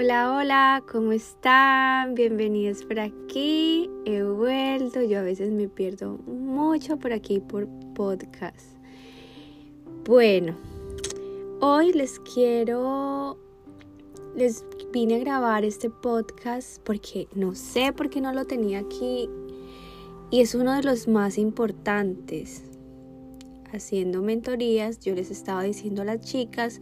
Hola, 0.00 0.32
hola, 0.32 0.84
¿cómo 0.92 1.10
están? 1.10 2.14
Bienvenidos 2.14 2.84
por 2.84 3.00
aquí. 3.00 3.90
He 4.04 4.22
vuelto, 4.22 5.02
yo 5.02 5.18
a 5.18 5.22
veces 5.22 5.50
me 5.50 5.66
pierdo 5.66 6.18
mucho 6.24 6.98
por 6.98 7.12
aquí 7.12 7.40
por 7.40 7.66
podcast. 7.96 8.76
Bueno, 10.04 10.54
hoy 11.60 11.92
les 11.92 12.20
quiero, 12.20 13.38
les 14.36 14.64
vine 14.92 15.16
a 15.16 15.18
grabar 15.18 15.64
este 15.64 15.90
podcast 15.90 16.80
porque 16.84 17.26
no 17.34 17.56
sé 17.56 17.92
por 17.92 18.08
qué 18.08 18.20
no 18.20 18.32
lo 18.32 18.44
tenía 18.44 18.78
aquí 18.78 19.28
y 20.30 20.42
es 20.42 20.54
uno 20.54 20.74
de 20.74 20.84
los 20.84 21.08
más 21.08 21.38
importantes. 21.38 22.62
Haciendo 23.72 24.22
mentorías, 24.22 25.00
yo 25.00 25.16
les 25.16 25.32
estaba 25.32 25.64
diciendo 25.64 26.02
a 26.02 26.04
las 26.04 26.20
chicas, 26.20 26.80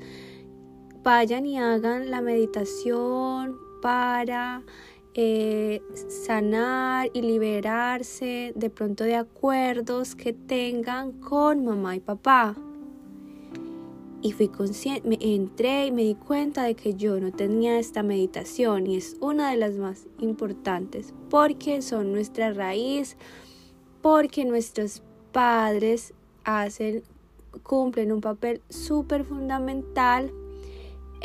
vayan 1.06 1.46
y 1.46 1.56
hagan 1.56 2.10
la 2.10 2.20
meditación 2.20 3.60
para 3.80 4.64
eh, 5.14 5.80
sanar 6.08 7.10
y 7.12 7.22
liberarse 7.22 8.52
de 8.56 8.70
pronto 8.70 9.04
de 9.04 9.14
acuerdos 9.14 10.16
que 10.16 10.32
tengan 10.32 11.12
con 11.12 11.64
mamá 11.64 11.94
y 11.94 12.00
papá. 12.00 12.56
Y 14.20 14.32
fui 14.32 14.48
consciente, 14.48 15.08
me 15.08 15.16
entré 15.20 15.86
y 15.86 15.92
me 15.92 16.02
di 16.02 16.16
cuenta 16.16 16.64
de 16.64 16.74
que 16.74 16.94
yo 16.94 17.20
no 17.20 17.30
tenía 17.30 17.78
esta 17.78 18.02
meditación 18.02 18.88
y 18.88 18.96
es 18.96 19.16
una 19.20 19.52
de 19.52 19.58
las 19.58 19.76
más 19.76 20.08
importantes 20.18 21.14
porque 21.30 21.82
son 21.82 22.10
nuestra 22.10 22.52
raíz, 22.52 23.16
porque 24.02 24.44
nuestros 24.44 25.04
padres 25.30 26.14
hacen, 26.42 27.04
cumplen 27.62 28.10
un 28.10 28.20
papel 28.20 28.60
súper 28.68 29.24
fundamental 29.24 30.32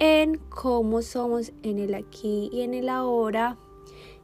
en 0.02 0.40
cómo 0.50 1.04
somos 1.04 1.54
en 1.62 1.78
el 1.78 1.94
aquí 1.94 2.50
y 2.52 2.62
en 2.62 2.74
el 2.74 2.90
ahora, 2.90 3.56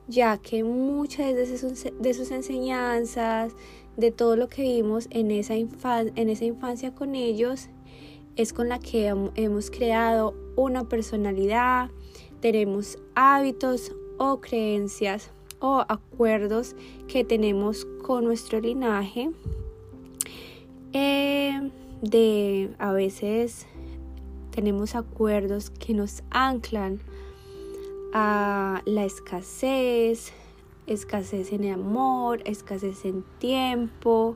ya 0.07 0.39
que 0.39 0.63
muchas 0.63 1.35
de 1.35 1.55
sus, 1.55 1.83
de 1.99 2.13
sus 2.15 2.31
enseñanzas, 2.31 3.53
de 3.95 4.11
todo 4.11 4.35
lo 4.35 4.49
que 4.49 4.63
vimos 4.63 5.07
en 5.11 5.29
esa, 5.29 5.53
infancia 5.55 6.95
con 6.95 7.13
ellos, 7.13 7.69
es 8.35 8.53
con 8.53 8.69
la 8.69 8.79
que 8.79 9.13
hemos 9.35 9.69
creado 9.69 10.33
una 10.55 10.89
personalidad, 10.89 11.91
tenemos 12.39 12.97
hábitos 13.13 13.91
o 14.17 14.41
creencias 14.41 15.29
o 15.59 15.85
acuerdos 15.87 16.75
que 17.07 17.23
tenemos 17.23 17.85
con 18.01 18.25
nuestro 18.25 18.59
linaje. 18.59 19.29
Eh, 20.93 21.69
de 22.01 22.71
a 22.79 22.93
veces 22.93 23.67
tenemos 24.57 24.95
acuerdos 24.95 25.69
que 25.69 25.93
nos 25.93 26.23
anclan 26.31 26.99
a 28.11 28.81
la 28.85 29.05
escasez, 29.05 30.33
escasez 30.87 31.53
en 31.53 31.65
el 31.65 31.75
amor, 31.75 32.41
escasez 32.43 33.05
en 33.05 33.23
tiempo, 33.37 34.35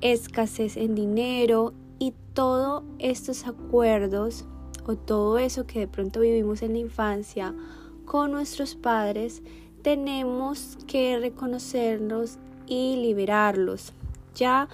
escasez 0.00 0.76
en 0.76 0.94
dinero 0.94 1.72
y 1.98 2.14
todos 2.32 2.84
estos 3.00 3.48
acuerdos 3.48 4.44
o 4.86 4.94
todo 4.94 5.38
eso 5.38 5.66
que 5.66 5.80
de 5.80 5.88
pronto 5.88 6.20
vivimos 6.20 6.62
en 6.62 6.74
la 6.74 6.78
infancia 6.78 7.56
con 8.04 8.30
nuestros 8.30 8.76
padres, 8.76 9.42
tenemos 9.82 10.78
que 10.86 11.18
reconocerlos 11.18 12.38
y 12.68 12.94
liberarlos. 13.02 13.94
Ya 14.36 14.68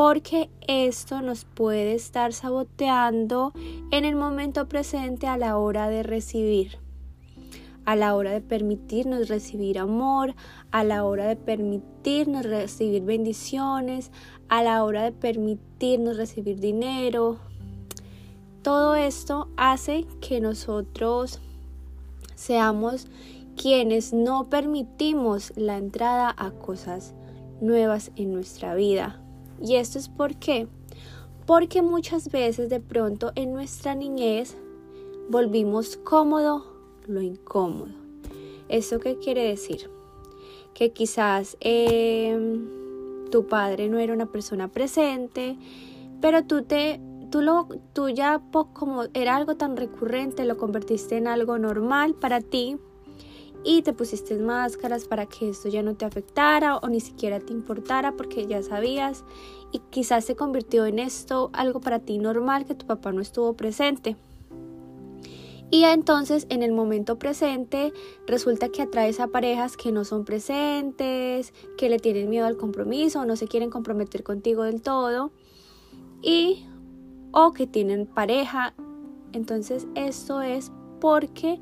porque 0.00 0.48
esto 0.66 1.20
nos 1.20 1.44
puede 1.44 1.92
estar 1.92 2.32
saboteando 2.32 3.52
en 3.90 4.06
el 4.06 4.16
momento 4.16 4.66
presente 4.66 5.26
a 5.26 5.36
la 5.36 5.58
hora 5.58 5.90
de 5.90 6.02
recibir, 6.02 6.78
a 7.84 7.96
la 7.96 8.16
hora 8.16 8.30
de 8.30 8.40
permitirnos 8.40 9.28
recibir 9.28 9.78
amor, 9.78 10.34
a 10.70 10.84
la 10.84 11.04
hora 11.04 11.26
de 11.26 11.36
permitirnos 11.36 12.46
recibir 12.46 13.02
bendiciones, 13.02 14.10
a 14.48 14.62
la 14.62 14.84
hora 14.84 15.02
de 15.02 15.12
permitirnos 15.12 16.16
recibir 16.16 16.60
dinero. 16.60 17.36
Todo 18.62 18.96
esto 18.96 19.48
hace 19.58 20.06
que 20.22 20.40
nosotros 20.40 21.40
seamos 22.36 23.06
quienes 23.54 24.14
no 24.14 24.48
permitimos 24.48 25.52
la 25.56 25.76
entrada 25.76 26.34
a 26.38 26.52
cosas 26.52 27.12
nuevas 27.60 28.12
en 28.16 28.32
nuestra 28.32 28.74
vida. 28.74 29.19
¿Y 29.60 29.76
esto 29.76 29.98
es 29.98 30.08
por 30.08 30.36
qué? 30.36 30.66
Porque 31.46 31.82
muchas 31.82 32.30
veces 32.30 32.70
de 32.70 32.80
pronto 32.80 33.32
en 33.34 33.52
nuestra 33.52 33.94
niñez 33.94 34.56
volvimos 35.28 35.96
cómodo 35.96 36.64
lo 37.06 37.20
incómodo. 37.20 37.92
¿Eso 38.68 39.00
qué 39.00 39.18
quiere 39.18 39.44
decir? 39.44 39.90
Que 40.74 40.92
quizás 40.92 41.56
em, 41.60 42.68
tu 43.30 43.46
padre 43.46 43.88
no 43.88 43.98
era 43.98 44.14
una 44.14 44.26
persona 44.26 44.68
presente, 44.68 45.56
pero 46.20 46.44
tú 46.44 46.62
te 46.62 47.00
tú 47.30 47.42
lo 47.42 47.68
tú 47.92 48.08
ya 48.08 48.40
como 48.72 49.04
era 49.14 49.36
algo 49.36 49.56
tan 49.56 49.76
recurrente 49.76 50.44
lo 50.44 50.56
convertiste 50.56 51.16
en 51.16 51.28
algo 51.28 51.58
normal 51.58 52.14
para 52.14 52.40
ti 52.40 52.78
y 53.64 53.82
te 53.82 53.92
pusiste 53.92 54.38
máscaras 54.38 55.04
para 55.04 55.26
que 55.26 55.50
esto 55.50 55.68
ya 55.68 55.82
no 55.82 55.94
te 55.94 56.04
afectara 56.04 56.76
o 56.76 56.88
ni 56.88 57.00
siquiera 57.00 57.40
te 57.40 57.52
importara 57.52 58.12
porque 58.12 58.46
ya 58.46 58.62
sabías 58.62 59.24
y 59.72 59.80
quizás 59.90 60.24
se 60.24 60.36
convirtió 60.36 60.86
en 60.86 60.98
esto 60.98 61.50
algo 61.52 61.80
para 61.80 61.98
ti 61.98 62.18
normal 62.18 62.64
que 62.64 62.74
tu 62.74 62.86
papá 62.86 63.12
no 63.12 63.20
estuvo 63.20 63.54
presente. 63.54 64.16
Y 65.72 65.84
entonces 65.84 66.46
en 66.48 66.64
el 66.64 66.72
momento 66.72 67.16
presente 67.16 67.92
resulta 68.26 68.70
que 68.70 68.82
atraes 68.82 69.20
a 69.20 69.28
parejas 69.28 69.76
que 69.76 69.92
no 69.92 70.04
son 70.04 70.24
presentes, 70.24 71.54
que 71.78 71.88
le 71.88 71.98
tienen 71.98 72.28
miedo 72.28 72.46
al 72.46 72.56
compromiso, 72.56 73.24
no 73.24 73.36
se 73.36 73.46
quieren 73.46 73.70
comprometer 73.70 74.24
contigo 74.24 74.64
del 74.64 74.82
todo 74.82 75.30
y 76.22 76.66
o 77.30 77.52
que 77.52 77.68
tienen 77.68 78.06
pareja. 78.06 78.74
Entonces 79.32 79.86
esto 79.94 80.42
es 80.42 80.72
porque 81.00 81.60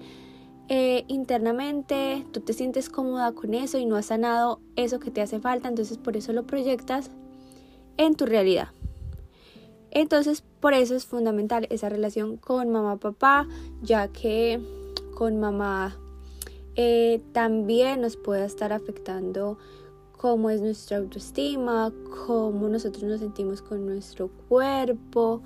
eh, 0.68 1.04
internamente 1.08 2.26
tú 2.32 2.40
te 2.40 2.52
sientes 2.52 2.90
cómoda 2.90 3.32
con 3.32 3.54
eso 3.54 3.78
y 3.78 3.86
no 3.86 3.96
has 3.96 4.06
sanado 4.06 4.60
eso 4.76 5.00
que 5.00 5.10
te 5.10 5.22
hace 5.22 5.40
falta, 5.40 5.68
entonces 5.68 5.96
por 5.96 6.16
eso 6.16 6.32
lo 6.32 6.46
proyectas 6.46 7.10
en 7.96 8.14
tu 8.14 8.26
realidad. 8.26 8.68
Entonces 9.90 10.42
por 10.60 10.74
eso 10.74 10.94
es 10.94 11.06
fundamental 11.06 11.66
esa 11.70 11.88
relación 11.88 12.36
con 12.36 12.70
mamá 12.70 12.98
papá, 12.98 13.48
ya 13.80 14.08
que 14.08 14.60
con 15.14 15.40
mamá 15.40 15.96
eh, 16.76 17.22
también 17.32 18.02
nos 18.02 18.16
puede 18.16 18.44
estar 18.44 18.72
afectando 18.72 19.58
cómo 20.18 20.50
es 20.50 20.60
nuestra 20.60 20.98
autoestima, 20.98 21.92
cómo 22.26 22.68
nosotros 22.68 23.04
nos 23.04 23.20
sentimos 23.20 23.62
con 23.62 23.86
nuestro 23.86 24.28
cuerpo, 24.48 25.42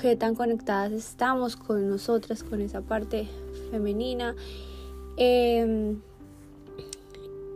qué 0.00 0.16
tan 0.16 0.34
conectadas 0.34 0.92
estamos 0.92 1.56
con 1.56 1.88
nosotras, 1.88 2.42
con 2.42 2.60
esa 2.62 2.80
parte 2.80 3.28
femenina. 3.68 4.34
Em, 5.16 6.00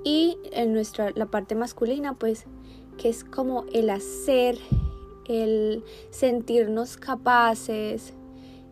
y 0.05 0.37
en 0.53 0.73
nuestra, 0.73 1.11
la 1.15 1.27
parte 1.27 1.55
masculina, 1.55 2.15
pues, 2.15 2.45
que 2.99 3.09
es 3.09 3.25
como 3.25 3.65
el 3.73 3.91
hacer, 3.91 4.59
el 5.27 5.85
sentirnos 6.11 6.97
capaces. 6.97 8.13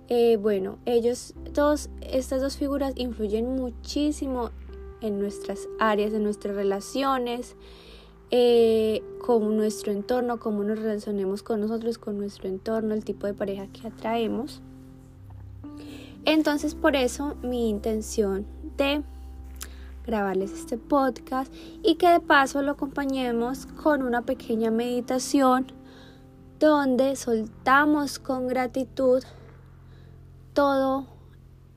Eh, 0.08 0.36
bueno, 0.36 0.78
ellos, 0.86 1.34
todas 1.54 1.88
estas 2.00 2.42
dos 2.42 2.56
figuras 2.56 2.92
influyen 2.96 3.54
muchísimo 3.54 4.50
en 5.00 5.20
nuestras 5.20 5.68
áreas, 5.78 6.12
en 6.12 6.24
nuestras 6.24 6.56
relaciones, 6.56 7.54
eh, 8.32 9.02
con 9.24 9.56
nuestro 9.56 9.92
entorno, 9.92 10.40
cómo 10.40 10.64
nos 10.64 10.78
relacionemos 10.78 11.42
con 11.42 11.60
nosotros, 11.60 11.98
con 11.98 12.18
nuestro 12.18 12.48
entorno, 12.48 12.94
el 12.94 13.04
tipo 13.04 13.26
de 13.26 13.34
pareja 13.34 13.66
que 13.68 13.86
atraemos. 13.86 14.60
Entonces 16.24 16.74
por 16.74 16.96
eso 16.96 17.36
mi 17.42 17.68
intención 17.68 18.46
de 18.76 19.02
grabarles 20.06 20.52
este 20.52 20.78
podcast 20.78 21.52
y 21.82 21.94
que 21.94 22.08
de 22.08 22.20
paso 22.20 22.62
lo 22.62 22.72
acompañemos 22.72 23.66
con 23.66 24.02
una 24.02 24.22
pequeña 24.22 24.70
meditación 24.70 25.66
donde 26.58 27.16
soltamos 27.16 28.18
con 28.18 28.46
gratitud 28.46 29.22
todo 30.52 31.06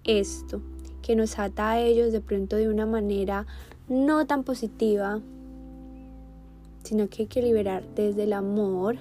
esto 0.04 0.62
que 1.02 1.16
nos 1.16 1.38
ata 1.40 1.72
a 1.72 1.80
ellos 1.80 2.12
de 2.12 2.22
pronto 2.22 2.56
de 2.56 2.70
una 2.70 2.86
manera 2.86 3.46
no 3.88 4.26
tan 4.26 4.44
positiva, 4.44 5.22
sino 6.84 7.10
que 7.10 7.24
hay 7.24 7.28
que 7.28 7.42
liberar 7.42 7.84
desde 7.96 8.24
el 8.24 8.34
amor 8.34 8.98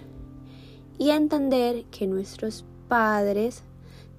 y 0.99 1.11
entender 1.11 1.85
que 1.87 2.07
nuestros 2.07 2.65
padres 2.89 3.65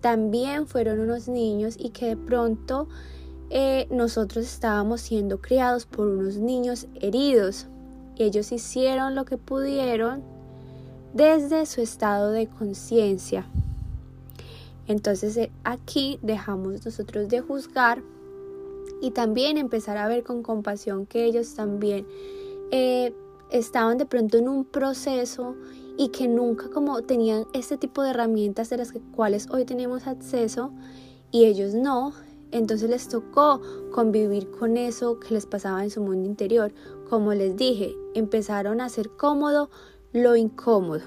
también 0.04 0.68
fueron 0.68 1.00
unos 1.00 1.30
niños 1.30 1.78
y 1.80 1.92
que 1.92 2.08
de 2.08 2.18
pronto 2.18 2.90
eh, 3.50 3.88
nosotros 3.90 4.44
estábamos 4.44 5.00
siendo 5.00 5.40
criados 5.40 5.86
por 5.86 6.08
unos 6.08 6.36
niños 6.36 6.88
heridos. 7.00 7.68
Y 8.18 8.24
ellos 8.24 8.52
hicieron 8.52 9.16
lo 9.16 9.24
que 9.24 9.38
pudieron 9.38 10.22
desde 11.14 11.66
su 11.66 11.80
estado 11.80 12.32
de 12.32 12.48
conciencia. 12.48 13.46
Entonces 14.88 15.38
eh, 15.38 15.50
aquí 15.64 16.20
dejamos 16.22 16.84
nosotros 16.84 17.30
de 17.30 17.40
juzgar 17.40 18.04
y 19.02 19.12
también 19.12 19.58
empezar 19.58 19.96
a 19.96 20.10
ver 20.10 20.24
con 20.24 20.44
compasión 20.44 21.06
que 21.06 21.24
ellos 21.24 21.56
también 21.56 22.06
eh, 22.72 23.14
estaban 23.52 23.98
de 23.98 24.06
pronto 24.06 24.38
en 24.38 24.50
un 24.50 24.66
proceso 24.66 25.56
y 25.98 26.10
que 26.10 26.28
nunca 26.28 26.70
como 26.70 27.02
tenían 27.02 27.46
este 27.54 27.78
tipo 27.78 28.02
de 28.02 28.12
herramientas 28.12 28.70
de 28.70 28.78
las 28.78 28.94
cuales 29.16 29.48
hoy 29.52 29.66
tenemos 29.66 30.08
acceso 30.08 30.72
y 31.32 31.46
ellos 31.46 31.74
no, 31.74 32.14
entonces 32.52 32.90
les 32.90 33.10
tocó 33.10 33.62
convivir 33.92 34.52
con 34.52 34.78
eso 34.78 35.20
que 35.20 35.34
les 35.34 35.46
pasaba 35.46 35.84
en 35.84 35.90
su 35.90 36.02
mundo 36.02 36.28
interior. 36.28 36.72
Como 37.10 37.34
les 37.34 37.56
dije, 37.56 37.96
empezaron 38.14 38.80
a 38.80 38.86
hacer 38.86 39.10
cómodo 39.10 39.70
lo 40.12 40.36
incómodo. 40.36 41.02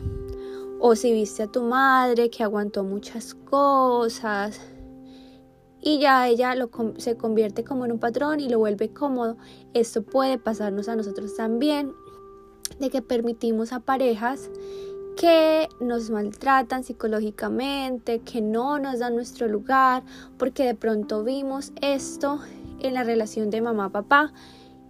O 0.81 0.97
si 0.97 1.13
viste 1.13 1.45
a 1.45 1.47
tu 1.47 1.63
madre 1.63 2.31
que 2.31 2.43
aguantó 2.43 2.83
muchas 2.83 3.35
cosas 3.35 4.61
y 5.81 6.01
ya 6.01 6.29
ella 6.29 6.53
se 6.97 7.17
convierte 7.17 7.63
como 7.63 7.85
en 7.85 7.93
un 7.93 8.01
patrón 8.01 8.41
y 8.41 8.49
lo 8.49 8.59
vuelve 8.59 8.93
cómodo. 8.93 9.37
Esto 9.73 10.03
puede 10.03 10.39
pasarnos 10.39 10.89
a 10.89 10.97
nosotros 10.97 11.37
también, 11.37 11.93
de 12.79 12.91
que 12.91 13.03
permitimos 13.03 13.73
a 13.73 13.81
parejas 13.81 14.51
que 15.17 15.69
nos 15.81 16.11
maltratan 16.11 16.85
psicológicamente, 16.85 18.21
que 18.21 18.43
no 18.43 18.79
nos 18.79 18.99
dan 18.99 19.15
nuestro 19.15 19.49
lugar, 19.49 20.03
porque 20.39 20.65
de 20.65 20.75
pronto 20.75 21.25
vimos 21.25 21.73
esto 21.81 22.41
en 22.81 22.95
la 22.95 23.03
relación 23.03 23.49
de 23.49 23.63
mamá-papá 23.63 24.33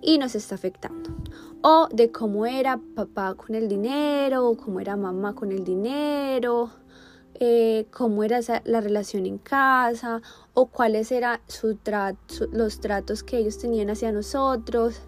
y 0.03 0.19
nos 0.19 0.35
está 0.35 0.57
afectando. 0.57 1.11
O 1.63 1.89
de 1.93 2.11
cómo 2.11 2.45
era 2.45 2.81
papá 2.95 3.35
con 3.35 3.55
el 3.55 3.69
dinero, 3.69 4.49
o 4.49 4.57
cómo 4.57 4.81
era 4.81 4.97
mamá 4.97 5.35
con 5.35 5.53
el 5.53 5.65
dinero, 5.65 6.71
eh, 7.35 7.87
cómo 7.93 8.25
era 8.25 8.41
la 8.65 8.81
relación 8.81 9.27
en 9.27 9.39
casa, 9.39 10.23
o 10.55 10.67
cuáles 10.67 11.13
eran 11.13 11.41
los 12.53 12.81
tratos 12.81 13.23
que 13.23 13.39
ellos 13.39 13.59
tenían 13.59 13.91
hacia 13.91 14.11
nosotros. 14.11 15.01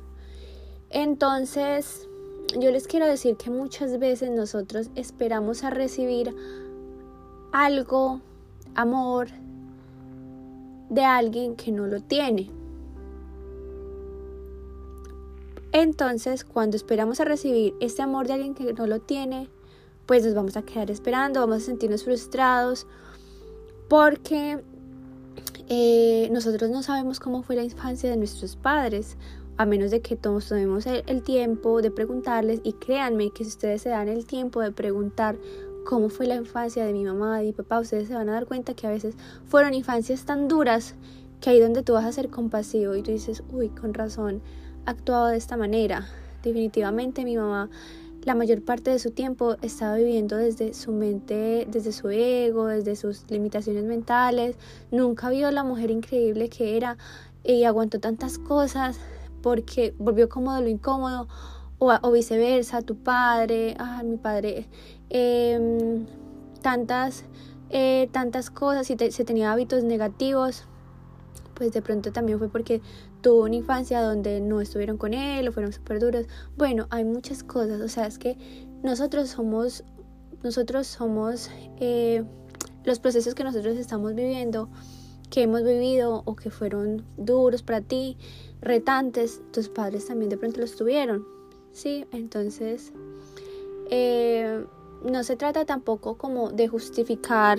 Entonces, 0.91 2.08
yo 2.57 2.71
les 2.71 2.87
quiero 2.87 3.07
decir 3.07 3.37
que 3.37 3.51
muchas 3.51 3.99
veces 3.99 4.31
nosotros 4.31 4.91
esperamos 4.95 5.65
a 5.65 5.71
recibir 5.71 6.35
algo, 7.53 8.21
amor, 8.75 9.29
de 10.89 11.05
alguien 11.05 11.57
que 11.57 11.73
no 11.73 11.87
lo 11.87 12.01
tiene. 12.01 12.51
Entonces, 15.73 16.45
cuando 16.45 16.77
esperamos 16.77 17.21
a 17.21 17.25
recibir 17.25 17.75
este 17.81 18.01
amor 18.01 18.27
de 18.27 18.33
alguien 18.35 18.55
que 18.55 18.73
no 18.73 18.87
lo 18.87 19.01
tiene, 19.01 19.51
pues 20.07 20.25
nos 20.25 20.35
vamos 20.35 20.57
a 20.57 20.63
quedar 20.63 20.91
esperando, 20.91 21.41
vamos 21.41 21.59
a 21.59 21.67
sentirnos 21.67 22.05
frustrados, 22.05 22.87
porque 23.89 24.65
eh, 25.69 26.29
nosotros 26.33 26.71
no 26.71 26.83
sabemos 26.83 27.21
cómo 27.21 27.43
fue 27.43 27.57
la 27.57 27.65
infancia 27.65 28.09
de 28.09 28.17
nuestros 28.17 28.57
padres 28.57 29.19
a 29.59 29.67
menos 29.67 29.91
de 29.91 30.01
que 30.01 30.17
todos 30.17 30.49
tomemos 30.49 30.87
el, 30.87 31.23
tiempo 31.23 31.83
de 31.83 31.91
preguntarles 31.91 32.61
y 32.63 32.75
créanme 32.75 33.31
que 33.31 33.45
si 33.45 33.51
ustedes 33.51 33.83
se 33.83 33.89
dan 33.89 34.09
el 34.09 34.25
tiempo 34.25 34.61
de 34.61 34.71
preguntar 34.71 35.37
cómo 35.85 36.09
fue 36.09 36.27
la 36.27 36.37
infancia 36.37 36.87
de 36.87 36.93
mi 36.93 37.05
mamá, 37.05 37.39
de 37.39 37.47
mi 37.47 37.53
papá, 37.53 37.81
ustedes 37.81 38.07
se 38.09 38.15
van 38.15 38.29
a 38.29 38.33
dar 38.33 38.47
cuenta 38.47 38.75
que 38.75 38.87
a 38.87 38.91
veces 38.91 39.17
fueron 39.47 39.75
infancias 39.75 40.25
tan 40.25 40.47
duras 40.47 40.95
que 41.41 41.51
ahí 41.51 41.61
donde 41.61 41.83
tú 41.83 41.95
vas 41.95 42.05
a 42.05 42.13
ser 42.13 42.31
compasivo 42.31 42.95
y 42.95 43.03
tú 43.03 43.11
dices, 43.11 43.43
uy, 43.53 43.69
con 43.69 43.95
razón, 43.95 44.41
actuado 44.87 45.27
de 45.27 45.37
esta 45.37 45.57
manera. 45.57 46.07
Definitivamente 46.43 47.25
mi 47.25 47.37
mamá 47.37 47.69
la 48.25 48.35
mayor 48.35 48.63
parte 48.63 48.91
de 48.91 48.99
su 48.99 49.11
tiempo 49.11 49.57
estaba 49.63 49.97
viviendo 49.97 50.37
desde 50.37 50.75
su 50.75 50.93
mente, 50.93 51.67
desde 51.71 51.93
su 51.93 52.11
ego, 52.11 52.67
desde 52.67 52.95
sus 52.95 53.25
limitaciones 53.31 53.85
mentales. 53.85 54.57
Nunca 54.91 55.31
vio 55.31 55.51
la 55.51 55.65
mujer 55.65 55.91
increíble 55.91 56.49
que 56.49 56.77
era 56.77 56.99
y 57.43 57.65
aguantó 57.65 58.01
tantas 58.01 58.39
cosas 58.39 58.99
porque 59.43 59.95
volvió 59.99 60.29
cómodo 60.29 60.61
lo 60.61 60.69
incómodo 60.69 61.29
o, 61.79 62.11
viceversa, 62.11 62.83
tu 62.83 62.97
padre, 62.97 63.77
ah, 63.79 64.03
mi 64.05 64.17
padre, 64.17 64.67
em, 65.11 66.07
tantas, 66.61 67.25
eh, 67.71 68.09
tantas 68.13 68.51
cosas 68.51 68.91
y 68.91 68.97
se 69.11 69.25
tenía 69.25 69.53
hábitos 69.53 69.85
negativos, 69.85 70.65
pues 71.55 71.73
de 71.73 71.83
pronto 71.83 72.13
también 72.13 72.39
fue 72.39 72.49
porque 72.49 72.81
tuvo 73.21 73.43
una 73.45 73.57
infancia 73.57 74.01
donde 74.01 74.41
no 74.41 74.61
estuvieron 74.61 74.97
con 74.97 75.15
él 75.15 75.49
o 75.49 75.53
fueron 75.53 75.73
súper 75.73 76.01
duros. 76.01 76.27
Bueno, 76.57 76.87
hay 76.91 77.05
muchas 77.05 77.43
cosas, 77.43 77.81
o 77.81 77.89
sea, 77.89 78.07
es 78.07 78.19
que 78.19 78.37
nosotros 78.83 79.29
somos, 79.29 79.85
nosotros 80.43 80.87
somos 80.87 81.51
eh, 81.79 82.25
los 82.85 83.01
procesos 83.01 83.35
que 83.35 83.45
nosotros 83.45 83.77
estamos 83.77 84.15
viviendo, 84.15 84.69
que 85.31 85.43
hemos 85.43 85.63
vivido 85.63 86.23
o 86.25 86.37
que 86.37 86.51
fueron 86.51 87.05
duros 87.17 87.63
para 87.63 87.81
ti, 87.81 88.17
retantes, 88.61 89.41
tus 89.53 89.69
padres 89.69 90.07
también 90.07 90.31
de 90.31 90.37
pronto 90.37 90.61
los 90.61 90.77
tuvieron, 90.77 91.27
¿sí? 91.73 92.05
Entonces, 92.13 92.93
eh, 93.91 94.65
no 95.05 95.23
se 95.23 95.37
trata 95.37 95.65
tampoco 95.65 96.17
como 96.17 96.51
de 96.51 96.69
justificar 96.69 97.59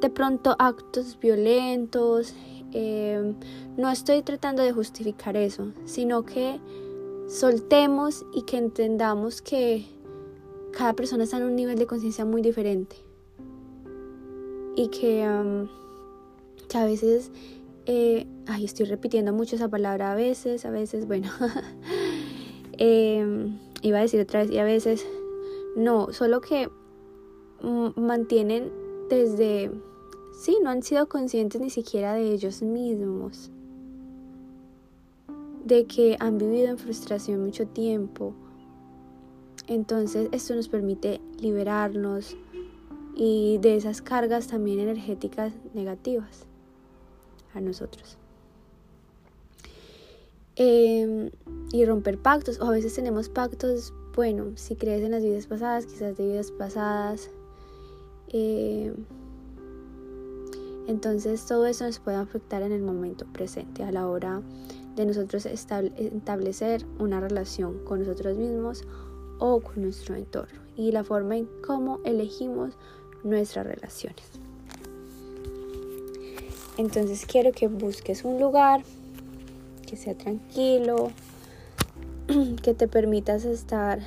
de 0.00 0.10
pronto 0.10 0.54
actos 0.58 1.18
violentos, 1.18 2.34
eh, 2.72 3.34
no 3.76 3.90
estoy 3.90 4.22
tratando 4.22 4.62
de 4.62 4.72
justificar 4.72 5.36
eso, 5.36 5.72
sino 5.84 6.24
que 6.24 6.60
soltemos 7.28 8.26
y 8.34 8.42
que 8.42 8.58
entendamos 8.58 9.40
que 9.40 9.86
cada 10.72 10.92
persona 10.92 11.24
está 11.24 11.38
en 11.38 11.44
un 11.44 11.56
nivel 11.56 11.78
de 11.78 11.86
conciencia 11.86 12.24
muy 12.24 12.42
diferente 12.42 12.96
y 14.76 14.88
que, 14.88 15.66
que 16.68 16.78
a 16.78 16.84
veces 16.84 17.30
eh, 17.86 18.26
ay, 18.46 18.64
estoy 18.64 18.86
repitiendo 18.86 19.32
mucho 19.32 19.56
esa 19.56 19.68
palabra 19.68 20.12
a 20.12 20.14
veces, 20.14 20.64
a 20.64 20.70
veces, 20.70 21.06
bueno, 21.06 21.30
em, 22.78 23.58
iba 23.82 23.98
a 23.98 24.02
decir 24.02 24.20
otra 24.20 24.40
vez 24.40 24.50
y 24.50 24.58
a 24.58 24.64
veces 24.64 25.06
no, 25.76 26.12
solo 26.12 26.40
que 26.40 26.70
mantienen 27.96 28.70
desde, 29.10 29.70
sí, 30.32 30.58
no 30.62 30.70
han 30.70 30.82
sido 30.82 31.08
conscientes 31.08 31.60
ni 31.60 31.70
siquiera 31.70 32.14
de 32.14 32.32
ellos 32.32 32.62
mismos, 32.62 33.50
de 35.64 35.84
que 35.86 36.16
han 36.20 36.38
vivido 36.38 36.68
en 36.68 36.78
frustración 36.78 37.42
mucho 37.42 37.66
tiempo. 37.66 38.34
Entonces 39.66 40.28
esto 40.32 40.54
nos 40.54 40.68
permite 40.68 41.22
liberarnos 41.38 42.36
y 43.16 43.58
de 43.58 43.76
esas 43.76 44.02
cargas 44.02 44.46
también 44.46 44.78
energéticas 44.78 45.54
negativas 45.72 46.46
a 47.54 47.60
nosotros. 47.60 48.18
Em, 50.56 51.30
y 51.72 51.84
romper 51.84 52.18
pactos, 52.18 52.60
o 52.60 52.66
a 52.66 52.70
veces 52.70 52.94
tenemos 52.94 53.28
pactos, 53.28 53.92
bueno, 54.14 54.52
si 54.54 54.76
crees 54.76 55.02
en 55.02 55.10
las 55.10 55.22
vidas 55.22 55.46
pasadas, 55.46 55.86
quizás 55.86 56.16
de 56.16 56.26
vidas 56.26 56.52
pasadas. 56.52 57.30
Em, 58.28 58.94
entonces 60.86 61.44
todo 61.46 61.66
eso 61.66 61.84
nos 61.84 61.98
puede 61.98 62.18
afectar 62.18 62.62
en 62.62 62.72
el 62.72 62.82
momento 62.82 63.26
presente, 63.32 63.82
a 63.82 63.90
la 63.90 64.06
hora 64.06 64.42
de 64.94 65.06
nosotros 65.06 65.46
establecer 65.46 66.86
una 66.98 67.20
relación 67.20 67.78
con 67.84 68.00
nosotros 68.00 68.36
mismos 68.36 68.84
o 69.38 69.60
con 69.60 69.82
nuestro 69.82 70.14
entorno 70.14 70.60
y 70.76 70.92
la 70.92 71.02
forma 71.02 71.36
en 71.36 71.48
cómo 71.66 72.00
elegimos 72.04 72.76
nuestras 73.24 73.66
relaciones. 73.66 74.43
Entonces 76.76 77.24
quiero 77.24 77.52
que 77.52 77.68
busques 77.68 78.24
un 78.24 78.40
lugar 78.40 78.82
que 79.86 79.96
sea 79.96 80.14
tranquilo, 80.16 81.12
que 82.62 82.74
te 82.74 82.88
permitas 82.88 83.44
estar, 83.44 84.00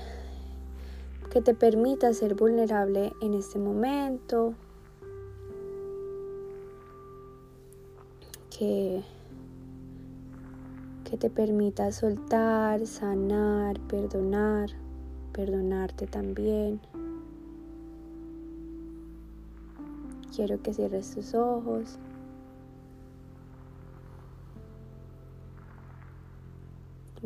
que 1.31 1.41
te 1.41 1.53
permita 1.53 2.11
ser 2.13 2.35
vulnerable 2.35 3.13
en 3.21 3.35
este 3.35 3.57
momento, 3.57 4.53
que, 8.57 9.01
que 11.09 11.15
te 11.15 11.29
permita 11.29 11.93
soltar, 11.93 12.85
sanar, 12.85 13.79
perdonar, 13.81 14.71
perdonarte 15.31 16.05
también. 16.05 16.81
Quiero 20.35 20.61
que 20.61 20.73
cierres 20.73 21.15
tus 21.15 21.33
ojos. 21.33 21.97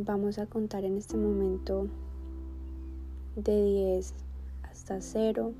Vamos 0.03 0.39
a 0.39 0.47
contar 0.47 0.83
en 0.83 0.97
este 0.97 1.15
momento 1.15 1.87
de 3.35 3.63
10 3.99 4.13
hasta 4.63 4.99
0. 4.99 5.53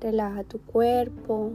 Relaja 0.00 0.44
tu 0.44 0.60
cuerpo. 0.60 1.50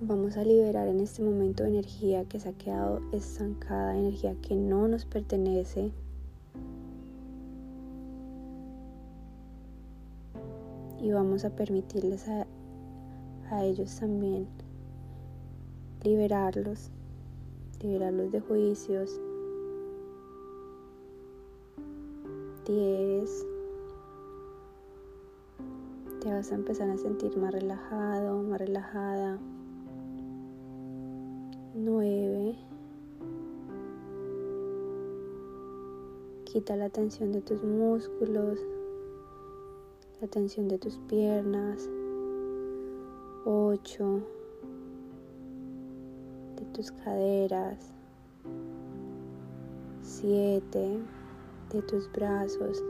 Vamos 0.00 0.38
a 0.38 0.44
liberar 0.44 0.88
en 0.88 1.00
este 1.00 1.22
momento 1.22 1.64
energía 1.64 2.24
que 2.24 2.40
se 2.40 2.48
ha 2.48 2.52
quedado 2.52 3.02
estancada, 3.12 3.98
energía 3.98 4.34
que 4.40 4.56
no 4.56 4.88
nos 4.88 5.04
pertenece. 5.04 5.92
y 11.02 11.12
vamos 11.12 11.46
a 11.46 11.50
permitirles 11.50 12.28
a, 12.28 12.46
a 13.50 13.64
ellos 13.64 13.98
también 13.98 14.46
liberarlos, 16.02 16.90
liberarlos 17.82 18.32
de 18.32 18.40
juicios. 18.40 19.20
10. 22.66 23.46
Te 26.20 26.32
vas 26.32 26.52
a 26.52 26.54
empezar 26.54 26.88
a 26.90 26.96
sentir 26.96 27.36
más 27.36 27.52
relajado, 27.52 28.42
más 28.42 28.60
relajada. 28.60 29.38
9. 31.74 32.56
Quita 36.44 36.76
la 36.76 36.88
tensión 36.90 37.32
de 37.32 37.42
tus 37.42 37.62
músculos, 37.62 38.58
la 40.20 40.28
tensión 40.28 40.68
de 40.68 40.78
tus 40.78 40.98
piernas. 41.08 41.88
8. 43.44 44.39
Tus 46.72 46.92
caderas. 46.92 47.92
7. 50.02 51.00
De 51.70 51.82
tus 51.82 52.10
brazos. 52.12 52.82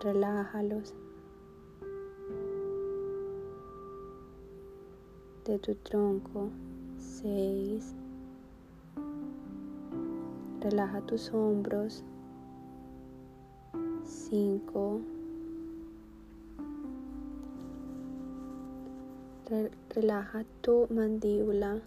Relájalos. 0.00 0.94
De 5.44 5.58
tu 5.58 5.74
tronco. 5.74 6.50
6. 6.98 7.94
Relaja 10.60 11.00
tus 11.02 11.32
hombros. 11.32 12.04
5. 14.04 15.00
Relaja 19.90 20.44
tu 20.62 20.86
mandíbula. 20.90 21.82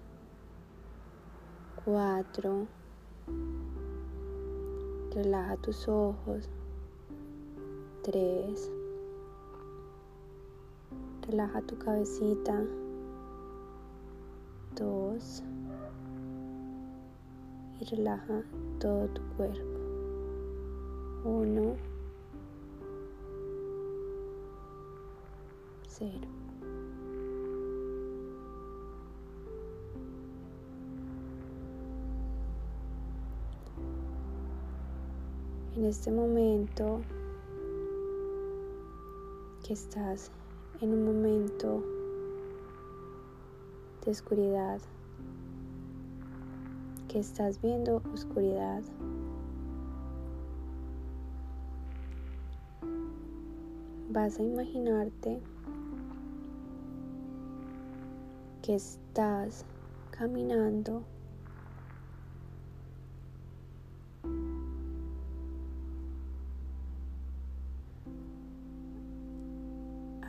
4. 1.88 2.68
Relaja 5.16 5.56
tus 5.56 5.88
ojos. 5.88 6.50
3. 8.04 8.72
Relaja 11.26 11.62
tu 11.62 11.78
cabecita. 11.78 12.62
2. 14.76 15.44
Y 17.80 17.86
relaja 17.86 18.44
todo 18.82 19.08
tu 19.08 19.22
cuerpo. 19.38 19.80
1. 21.24 21.76
0. 25.88 26.47
En 35.78 35.86
este 35.86 36.10
momento 36.10 37.02
que 39.64 39.74
estás 39.74 40.32
en 40.82 40.92
un 40.92 41.06
momento 41.06 41.84
de 44.04 44.10
oscuridad, 44.10 44.82
que 47.08 47.20
estás 47.20 47.62
viendo 47.62 48.02
oscuridad, 48.12 48.82
vas 54.10 54.40
a 54.40 54.44
imaginarte 54.44 55.40
que 58.64 58.74
estás 58.74 59.64
caminando 60.10 61.04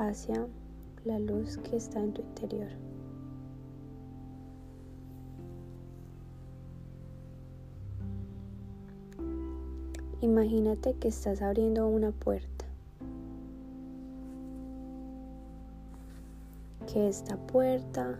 hacia 0.08 0.46
la 1.04 1.18
luz 1.18 1.58
que 1.58 1.76
está 1.76 2.02
en 2.02 2.12
tu 2.12 2.22
interior. 2.22 2.68
Imagínate 10.20 10.94
que 10.94 11.08
estás 11.08 11.42
abriendo 11.42 11.86
una 11.86 12.10
puerta. 12.10 12.64
Que 16.92 17.08
esta 17.08 17.36
puerta 17.36 18.18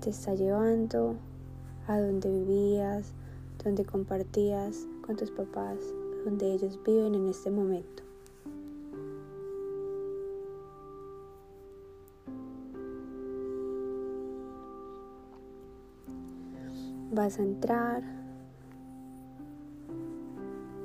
te 0.00 0.10
está 0.10 0.34
llevando 0.34 1.16
a 1.86 2.00
donde 2.00 2.30
vivías, 2.30 3.12
donde 3.62 3.84
compartías 3.84 4.86
con 5.04 5.16
tus 5.16 5.30
papás, 5.30 5.76
donde 6.24 6.54
ellos 6.54 6.78
viven 6.86 7.14
en 7.14 7.28
este 7.28 7.50
momento. 7.50 8.09
Vas 17.20 17.38
a 17.38 17.42
entrar, 17.42 18.02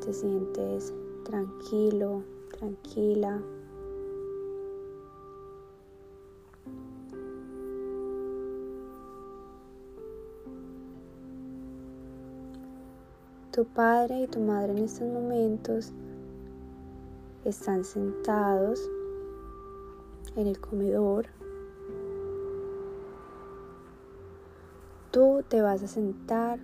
te 0.03 0.11
sientes 0.11 0.93
tranquilo, 1.23 2.23
tranquila. 2.59 3.41
Tu 13.53 13.63
padre 13.63 14.23
y 14.23 14.27
tu 14.27 14.41
madre 14.41 14.73
en 14.73 14.79
estos 14.79 15.07
momentos 15.07 15.93
están 17.45 17.85
sentados 17.85 18.81
en 20.35 20.47
el 20.47 20.59
comedor 20.59 21.34
tú 25.15 25.45
te 25.47 25.61
vas 25.61 25.81
a 25.81 25.87
sentar 25.87 26.59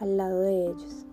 al 0.00 0.16
lado 0.16 0.42
de 0.42 0.66
ellos. 0.66 1.04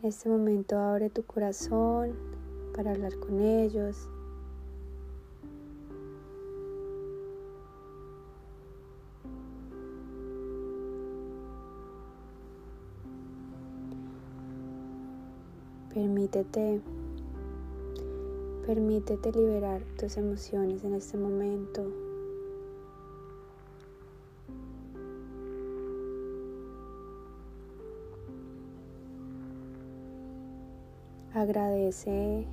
En 0.00 0.08
este 0.08 0.28
momento 0.28 0.76
abre 0.76 1.08
tu 1.08 1.22
corazón 1.22 2.16
para 2.74 2.90
hablar 2.90 3.16
con 3.20 3.40
ellos. 3.40 4.08
Permítete, 16.32 16.80
permítete 18.66 19.32
liberar 19.32 19.82
tus 19.98 20.16
emociones 20.16 20.82
en 20.82 20.94
este 20.94 21.18
momento. 21.18 21.84
Agradece 31.34 32.46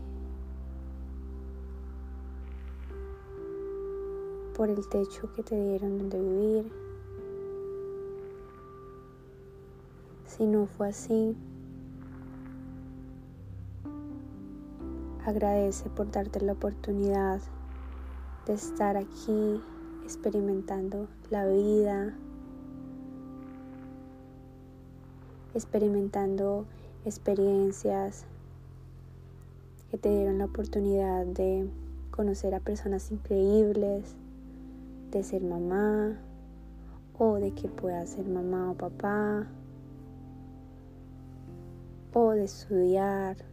por 4.58 4.70
el 4.70 4.86
techo 4.90 5.32
que 5.34 5.44
te 5.44 5.56
dieron 5.56 6.00
donde 6.00 6.20
vivir. 6.20 6.72
Si 10.26 10.46
no 10.46 10.66
fue 10.66 10.90
así, 10.90 11.38
Agradece 15.30 15.92
por 15.92 16.10
darte 16.10 16.42
la 16.42 16.54
oportunidad 16.54 17.40
de 18.48 18.54
estar 18.54 18.98
aquí 18.98 19.62
experimentando 20.04 21.08
la 21.30 21.46
vida, 21.46 22.16
experimentando 25.54 26.66
experiencias 27.06 28.26
que 29.92 30.00
te 30.00 30.10
dieron 30.10 30.40
la 30.40 30.46
oportunidad 30.46 31.28
de 31.28 31.70
conocer 32.10 32.56
a 32.56 32.60
personas 32.60 33.12
increíbles, 33.12 34.16
de 35.12 35.22
ser 35.22 35.44
mamá 35.44 36.18
o 37.20 37.36
de 37.36 37.52
que 37.52 37.68
puedas 37.68 38.10
ser 38.10 38.28
mamá 38.28 38.72
o 38.72 38.74
papá 38.74 39.46
o 42.16 42.32
de 42.32 42.46
estudiar 42.46 43.49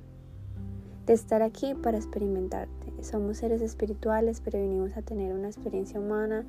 de 1.07 1.13
estar 1.13 1.43
aquí 1.43 1.75
para 1.75 1.97
experimentarte. 1.97 3.03
Somos 3.03 3.39
seres 3.39 3.63
espirituales, 3.63 4.41
pero 4.41 4.61
vinimos 4.61 4.97
a 4.97 5.03
tener 5.03 5.33
una 5.33 5.49
experiencia 5.49 6.01
humana 6.01 6.45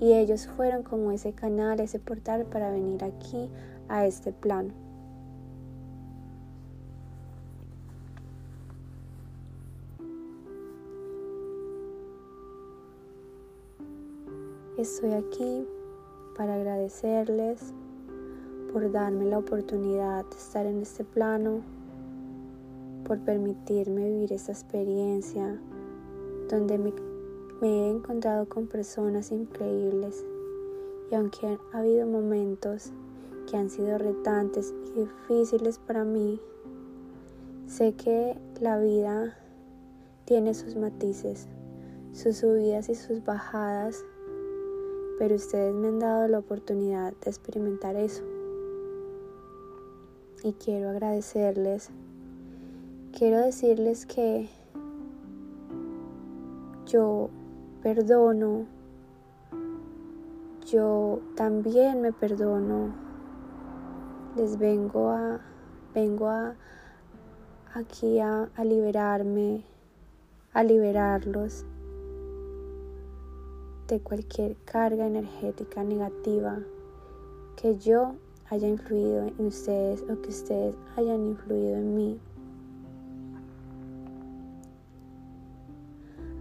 y 0.00 0.12
ellos 0.12 0.46
fueron 0.46 0.82
como 0.82 1.10
ese 1.10 1.32
canal, 1.32 1.80
ese 1.80 1.98
portal 1.98 2.46
para 2.46 2.70
venir 2.70 3.02
aquí 3.02 3.50
a 3.88 4.06
este 4.06 4.32
plano. 4.32 4.72
Estoy 14.78 15.14
aquí 15.14 15.66
para 16.36 16.54
agradecerles 16.54 17.72
por 18.72 18.92
darme 18.92 19.24
la 19.24 19.38
oportunidad 19.38 20.26
de 20.26 20.36
estar 20.36 20.66
en 20.66 20.82
este 20.82 21.02
plano, 21.02 21.62
por 23.06 23.20
permitirme 23.20 24.10
vivir 24.10 24.32
esta 24.32 24.52
experiencia 24.52 25.60
donde 26.48 26.76
me, 26.78 26.92
he 27.62 27.90
encontrado 27.90 28.48
con 28.48 28.66
personas 28.66 29.30
increíbles 29.30 30.24
y 31.10 31.14
aunque 31.14 31.58
ha 31.72 31.78
habido 31.78 32.06
momentos 32.06 32.92
que 33.48 33.56
han 33.56 33.70
sido 33.70 33.96
retantes 33.96 34.74
y 34.88 35.00
difíciles 35.00 35.78
para 35.78 36.04
mí, 36.04 36.40
sé 37.68 37.94
que 37.94 38.36
la 38.60 38.78
vida 38.80 39.36
tiene 40.24 40.52
sus 40.54 40.74
matices, 40.74 41.46
sus 42.12 42.38
subidas 42.38 42.88
y 42.88 42.96
sus 42.96 43.24
bajadas, 43.24 44.04
pero 45.20 45.36
ustedes 45.36 45.72
me 45.74 45.88
han 45.88 46.00
dado 46.00 46.26
la 46.26 46.40
oportunidad 46.40 47.12
de 47.12 47.30
experimentar 47.30 47.94
eso 47.94 48.24
y 50.42 50.52
quiero 50.54 50.90
agradecerles. 50.90 51.90
Quiero 53.18 53.38
decirles 53.40 54.04
que 54.04 54.46
yo 56.84 57.30
perdono, 57.82 58.66
yo 60.66 61.20
también 61.34 62.02
me 62.02 62.12
perdono. 62.12 62.94
Les 64.36 64.58
vengo 64.58 65.08
a 65.12 65.40
vengo 65.94 66.28
a 66.28 66.56
aquí 67.72 68.20
a, 68.20 68.50
a 68.54 68.64
liberarme, 68.66 69.64
a 70.52 70.62
liberarlos 70.62 71.64
de 73.88 73.98
cualquier 74.00 74.56
carga 74.66 75.06
energética 75.06 75.82
negativa 75.84 76.58
que 77.56 77.78
yo 77.78 78.16
haya 78.50 78.68
influido 78.68 79.22
en 79.22 79.46
ustedes 79.46 80.02
o 80.02 80.20
que 80.20 80.28
ustedes 80.28 80.76
hayan 80.98 81.28
influido 81.28 81.76
en 81.76 81.94
mí. 81.94 82.20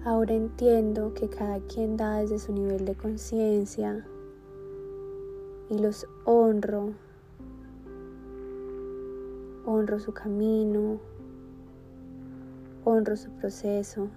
Ahora 0.05 0.33
entiendo 0.33 1.13
que 1.13 1.27
cada 1.27 1.59
quien 1.62 1.97
da 1.97 2.19
desde 2.19 2.39
su 2.39 2.53
nivel 2.53 2.85
de 2.85 2.95
conciencia 2.95 4.05
y 5.69 5.79
los 5.79 6.07
honro. 6.24 6.93
Honro 9.65 10.00
su 10.00 10.13
camino, 10.13 11.00
honro 12.85 13.17
su 13.17 13.31
proceso. 13.31 14.07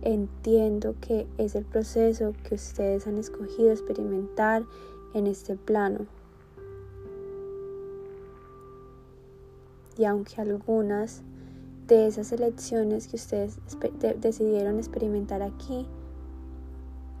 Entiendo 0.00 0.96
que 1.00 1.28
es 1.36 1.54
el 1.54 1.66
proceso 1.66 2.32
que 2.42 2.54
ustedes 2.56 3.06
han 3.06 3.18
escogido 3.18 3.70
experimentar 3.70 4.64
en 5.14 5.26
este 5.26 5.56
plano. 5.56 6.06
y 9.98 10.04
aunque 10.04 10.40
algunas 10.40 11.22
de 11.88 12.06
esas 12.06 12.30
elecciones 12.32 13.08
que 13.08 13.16
ustedes 13.16 13.58
decidieron 14.20 14.76
experimentar 14.76 15.42
aquí 15.42 15.86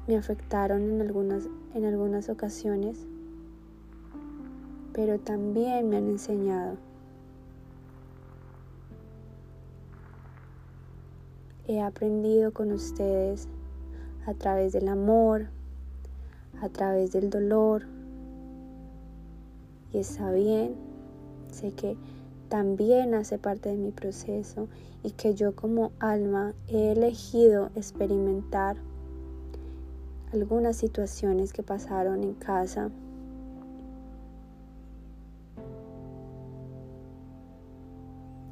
me 0.06 0.16
afectaron 0.16 0.90
en 0.90 1.00
algunas, 1.00 1.48
en 1.74 1.84
algunas 1.84 2.28
ocasiones, 2.28 3.06
pero 4.92 5.18
también 5.18 5.88
me 5.88 5.98
han 5.98 6.08
enseñado. 6.08 6.76
He 11.66 11.82
aprendido 11.82 12.52
con 12.52 12.72
ustedes 12.72 13.48
a 14.26 14.32
través 14.32 14.72
del 14.72 14.88
amor, 14.88 15.48
a 16.62 16.70
través 16.70 17.12
del 17.12 17.28
dolor, 17.28 17.84
y 19.92 19.98
está 19.98 20.30
bien, 20.32 20.74
sé 21.50 21.72
que 21.72 21.96
también 22.48 23.14
hace 23.14 23.38
parte 23.38 23.68
de 23.68 23.76
mi 23.76 23.90
proceso 23.90 24.68
y 25.02 25.12
que 25.12 25.34
yo 25.34 25.54
como 25.54 25.92
alma 26.00 26.54
he 26.66 26.92
elegido 26.92 27.70
experimentar 27.74 28.76
algunas 30.32 30.76
situaciones 30.76 31.52
que 31.52 31.62
pasaron 31.62 32.22
en 32.22 32.34
casa. 32.34 32.90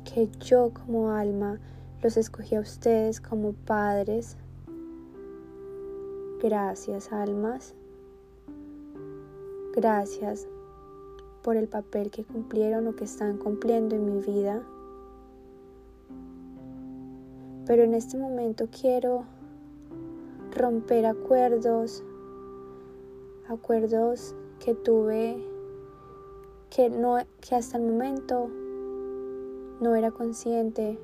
Que 0.04 0.28
yo 0.40 0.72
como 0.72 1.10
alma 1.10 1.58
los 2.02 2.16
escogí 2.16 2.54
a 2.54 2.60
ustedes 2.60 3.20
como 3.20 3.52
padres. 3.52 4.36
Gracias 6.42 7.12
almas. 7.12 7.74
Gracias 9.74 10.46
por 11.46 11.56
el 11.56 11.68
papel 11.68 12.10
que 12.10 12.24
cumplieron 12.24 12.88
o 12.88 12.96
que 12.96 13.04
están 13.04 13.38
cumpliendo 13.38 13.94
en 13.94 14.04
mi 14.04 14.20
vida. 14.20 14.64
Pero 17.64 17.84
en 17.84 17.94
este 17.94 18.18
momento 18.18 18.66
quiero 18.68 19.22
romper 20.56 21.06
acuerdos, 21.06 22.02
acuerdos 23.48 24.34
que 24.58 24.74
tuve 24.74 25.36
que 26.68 26.90
no 26.90 27.16
que 27.40 27.54
hasta 27.54 27.78
el 27.78 27.84
momento 27.84 28.50
no 29.80 29.94
era 29.94 30.10
consciente, 30.10 30.98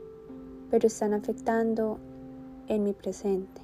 pero 0.72 0.88
están 0.88 1.14
afectando 1.14 2.00
en 2.66 2.82
mi 2.82 2.94
presente. 2.94 3.60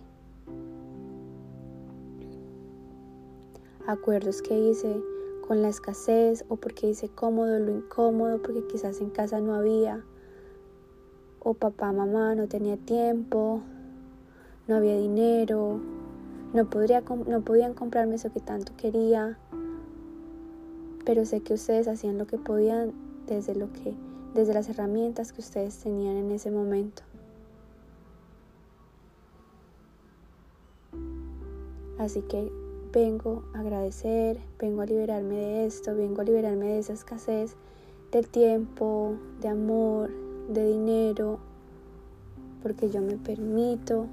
Acuerdos 3.84 4.42
que 4.42 4.56
hice 4.56 5.17
con 5.48 5.62
la 5.62 5.70
escasez 5.70 6.44
o 6.50 6.56
porque 6.56 6.90
hice 6.90 7.08
cómodo 7.08 7.58
lo 7.58 7.74
incómodo, 7.74 8.42
porque 8.42 8.66
quizás 8.66 9.00
en 9.00 9.08
casa 9.08 9.40
no 9.40 9.54
había, 9.54 10.04
o 11.40 11.54
papá, 11.54 11.90
mamá 11.90 12.34
no 12.34 12.48
tenía 12.48 12.76
tiempo, 12.76 13.62
no 14.66 14.76
había 14.76 14.98
dinero, 14.98 15.80
no, 16.52 16.68
podría, 16.68 17.00
no 17.00 17.40
podían 17.40 17.72
comprarme 17.72 18.16
eso 18.16 18.30
que 18.30 18.40
tanto 18.40 18.74
quería, 18.76 19.38
pero 21.06 21.24
sé 21.24 21.40
que 21.40 21.54
ustedes 21.54 21.88
hacían 21.88 22.18
lo 22.18 22.26
que 22.26 22.36
podían 22.36 22.92
desde 23.26 23.54
lo 23.54 23.72
que 23.72 23.94
desde 24.34 24.52
las 24.52 24.68
herramientas 24.68 25.32
que 25.32 25.40
ustedes 25.40 25.78
tenían 25.78 26.16
en 26.16 26.30
ese 26.30 26.50
momento. 26.50 27.02
Así 31.98 32.20
que 32.20 32.52
vengo 32.92 33.44
a 33.54 33.60
agradecer, 33.60 34.38
vengo 34.58 34.82
a 34.82 34.86
liberarme 34.86 35.36
de 35.36 35.66
esto, 35.66 35.94
vengo 35.94 36.20
a 36.20 36.24
liberarme 36.24 36.66
de 36.66 36.78
esa 36.78 36.92
escasez 36.92 37.56
del 38.12 38.28
tiempo, 38.28 39.16
de 39.40 39.48
amor, 39.48 40.10
de 40.48 40.66
dinero, 40.66 41.38
porque 42.62 42.90
yo 42.90 43.00
me 43.00 43.16
permito, 43.16 44.06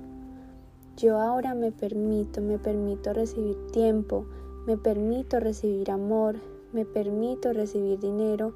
yo 0.97 1.19
ahora 1.19 1.53
me 1.53 1.71
permito, 1.71 2.41
me 2.41 2.57
permito 2.57 3.13
recibir 3.13 3.55
tiempo, 3.71 4.25
me 4.65 4.77
permito 4.77 5.39
recibir 5.39 5.91
amor, 5.91 6.35
me 6.73 6.85
permito 6.85 7.53
recibir 7.53 7.99
dinero, 7.99 8.53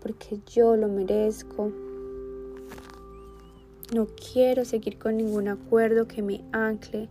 porque 0.00 0.40
yo 0.46 0.76
lo 0.76 0.88
merezco. 0.88 1.70
No 3.94 4.06
quiero 4.06 4.64
seguir 4.64 4.98
con 4.98 5.16
ningún 5.16 5.48
acuerdo 5.48 6.06
que 6.06 6.22
me 6.22 6.44
ancle 6.52 7.08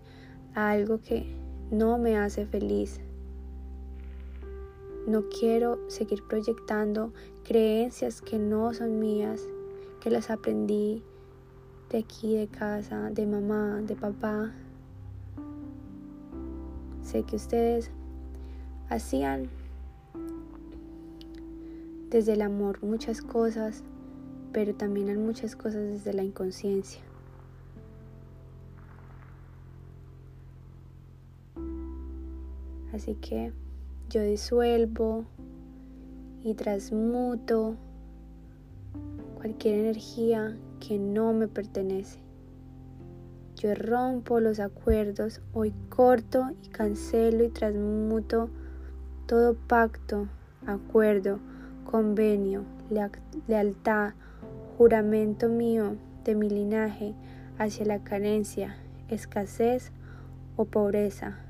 a 0.54 0.72
algo 0.72 1.00
que 1.02 1.26
no 1.78 1.98
me 1.98 2.18
hace 2.18 2.46
feliz. 2.46 3.02
No 5.08 5.26
quiero 5.30 5.80
seguir 5.90 6.24
proyectando 6.24 7.12
creencias 7.44 8.22
que 8.22 8.40
no 8.40 8.74
son 8.74 9.00
mías, 9.00 9.42
que 10.00 10.10
las 10.10 10.30
aprendí 10.30 11.04
de 11.90 12.00
aquí, 12.00 12.36
de 12.36 12.48
casa, 12.48 13.10
de 13.12 13.28
mamá, 13.28 13.82
de 13.82 13.96
papá. 13.96 14.54
Sé 17.04 17.24
que 17.24 17.36
ustedes 17.36 17.92
hacían 18.90 19.50
desde 22.10 22.34
el 22.34 22.42
amor 22.42 22.82
muchas 22.84 23.22
cosas, 23.22 23.84
pero 24.54 24.74
también 24.74 25.10
hay 25.10 25.18
muchas 25.18 25.56
cosas 25.56 25.82
desde 25.82 26.14
la 26.14 26.24
inconsciencia. 26.24 27.02
Así 32.96 33.16
que 33.16 33.52
yo 34.10 34.22
disuelvo 34.22 35.26
y 36.42 36.54
transmuto 36.54 37.76
cualquier 39.36 39.80
energía 39.80 40.56
que 40.80 40.98
no 40.98 41.34
me 41.34 41.50
pertenece. 41.50 42.20
Yo 43.58 43.76
rompo 43.76 44.40
los 44.40 44.62
acuerdos, 44.62 45.42
hoy 45.52 45.74
corto 45.90 46.52
y 46.64 46.70
cancelo 46.70 47.44
y 47.44 47.50
transmuto 47.50 48.50
todo 49.26 49.56
pacto, 49.56 50.30
acuerdo, 50.66 51.40
convenio, 51.84 52.64
lealtad, 53.48 54.14
juramento 54.78 55.50
mío 55.50 55.98
de 56.24 56.36
mi 56.36 56.50
linaje 56.50 57.14
hacia 57.58 57.86
la 57.86 58.06
carencia, 58.06 58.78
escasez 59.10 59.92
o 60.56 60.64
pobreza. 60.64 61.45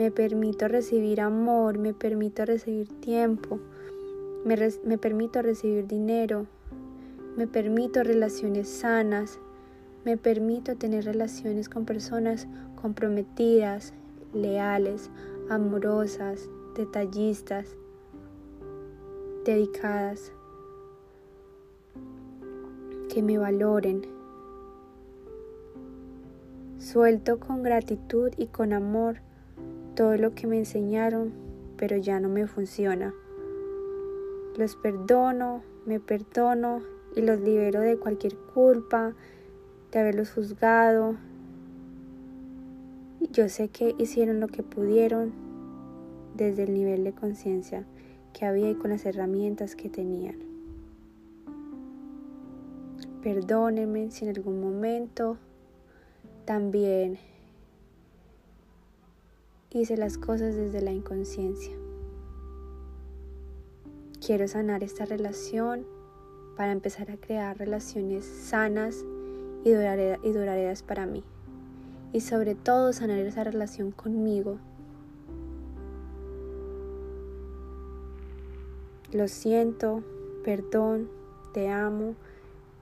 Me 0.00 0.10
permito 0.10 0.66
recibir 0.66 1.20
amor, 1.20 1.76
me 1.76 1.92
permito 1.92 2.46
recibir 2.46 2.88
tiempo, 3.00 3.60
me, 4.46 4.56
me 4.82 4.96
permito 4.96 5.42
recibir 5.42 5.86
dinero, 5.86 6.46
me 7.36 7.46
permito 7.46 8.02
relaciones 8.02 8.66
sanas, 8.70 9.38
me 10.06 10.16
permito 10.16 10.74
tener 10.74 11.04
relaciones 11.04 11.68
con 11.68 11.84
personas 11.84 12.48
comprometidas, 12.80 13.92
leales, 14.32 15.10
amorosas, 15.50 16.48
detallistas, 16.74 17.66
dedicadas, 19.44 20.32
que 23.12 23.22
me 23.22 23.36
valoren. 23.36 24.00
Suelto 26.78 27.38
con 27.38 27.62
gratitud 27.62 28.30
y 28.38 28.46
con 28.46 28.72
amor 28.72 29.20
todo 30.00 30.16
lo 30.16 30.34
que 30.34 30.46
me 30.46 30.56
enseñaron, 30.56 31.30
pero 31.76 31.94
ya 31.98 32.20
no 32.20 32.30
me 32.30 32.46
funciona. 32.46 33.12
Los 34.56 34.74
perdono, 34.74 35.62
me 35.84 36.00
perdono 36.00 36.80
y 37.14 37.20
los 37.20 37.38
libero 37.38 37.80
de 37.80 37.98
cualquier 37.98 38.34
culpa, 38.34 39.12
de 39.92 39.98
haberlos 39.98 40.32
juzgado. 40.32 41.16
Yo 43.30 43.50
sé 43.50 43.68
que 43.68 43.94
hicieron 43.98 44.40
lo 44.40 44.48
que 44.48 44.62
pudieron 44.62 45.34
desde 46.34 46.62
el 46.62 46.72
nivel 46.72 47.04
de 47.04 47.12
conciencia 47.12 47.84
que 48.32 48.46
había 48.46 48.70
y 48.70 48.76
con 48.76 48.88
las 48.88 49.04
herramientas 49.04 49.76
que 49.76 49.90
tenían. 49.90 50.36
Perdónenme 53.22 54.10
si 54.10 54.24
en 54.24 54.34
algún 54.34 54.62
momento 54.62 55.36
también 56.46 57.18
hice 59.78 59.96
las 59.96 60.18
cosas 60.18 60.56
desde 60.56 60.80
la 60.80 60.92
inconsciencia. 60.92 61.72
Quiero 64.24 64.48
sanar 64.48 64.82
esta 64.82 65.04
relación 65.04 65.86
para 66.56 66.72
empezar 66.72 67.10
a 67.10 67.16
crear 67.16 67.56
relaciones 67.56 68.24
sanas 68.24 69.04
y 69.64 69.70
duraderas, 69.72 70.82
para 70.82 71.06
mí. 71.06 71.22
Y 72.12 72.20
sobre 72.20 72.54
todo 72.54 72.92
sanar 72.92 73.18
esa 73.20 73.44
relación 73.44 73.92
conmigo. 73.92 74.58
Lo 79.12 79.28
siento, 79.28 80.02
perdón, 80.44 81.08
te 81.54 81.68
amo, 81.68 82.14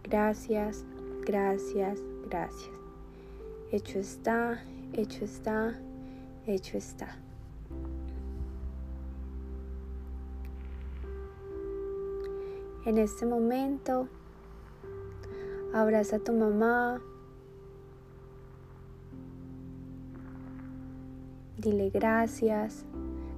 gracias, 0.03 0.85
gracias, 1.25 2.01
gracias. 2.29 2.71
Hecho 3.71 3.99
está, 3.99 4.65
hecho 4.95 5.25
está, 5.25 5.79
hecho 6.49 6.77
está. 6.77 7.17
En 12.87 12.97
este 12.97 13.27
momento, 13.27 14.09
abraza 15.75 16.17
a 16.17 16.19
tu 16.21 16.33
mamá. 16.33 17.01
Dile 21.59 21.91
gracias. 21.91 22.85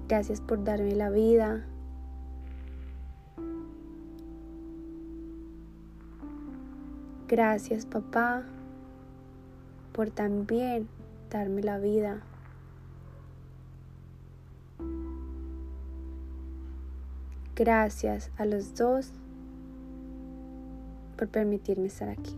Gracias 0.09 0.41
por 0.41 0.63
darme 0.63 0.95
la 0.95 1.11
vida. 1.11 1.67
Gracias 7.27 7.87
papá 7.87 8.45
por 9.93 10.11
también 10.11 10.89
darme 11.31 11.63
la 11.63 11.79
vida. 11.79 12.23
Gracias 17.61 18.31
a 18.39 18.47
los 18.47 18.75
dos 18.75 19.11
por 21.19 21.29
permitirme 21.29 21.89
estar 21.89 22.09
aquí. 22.09 22.35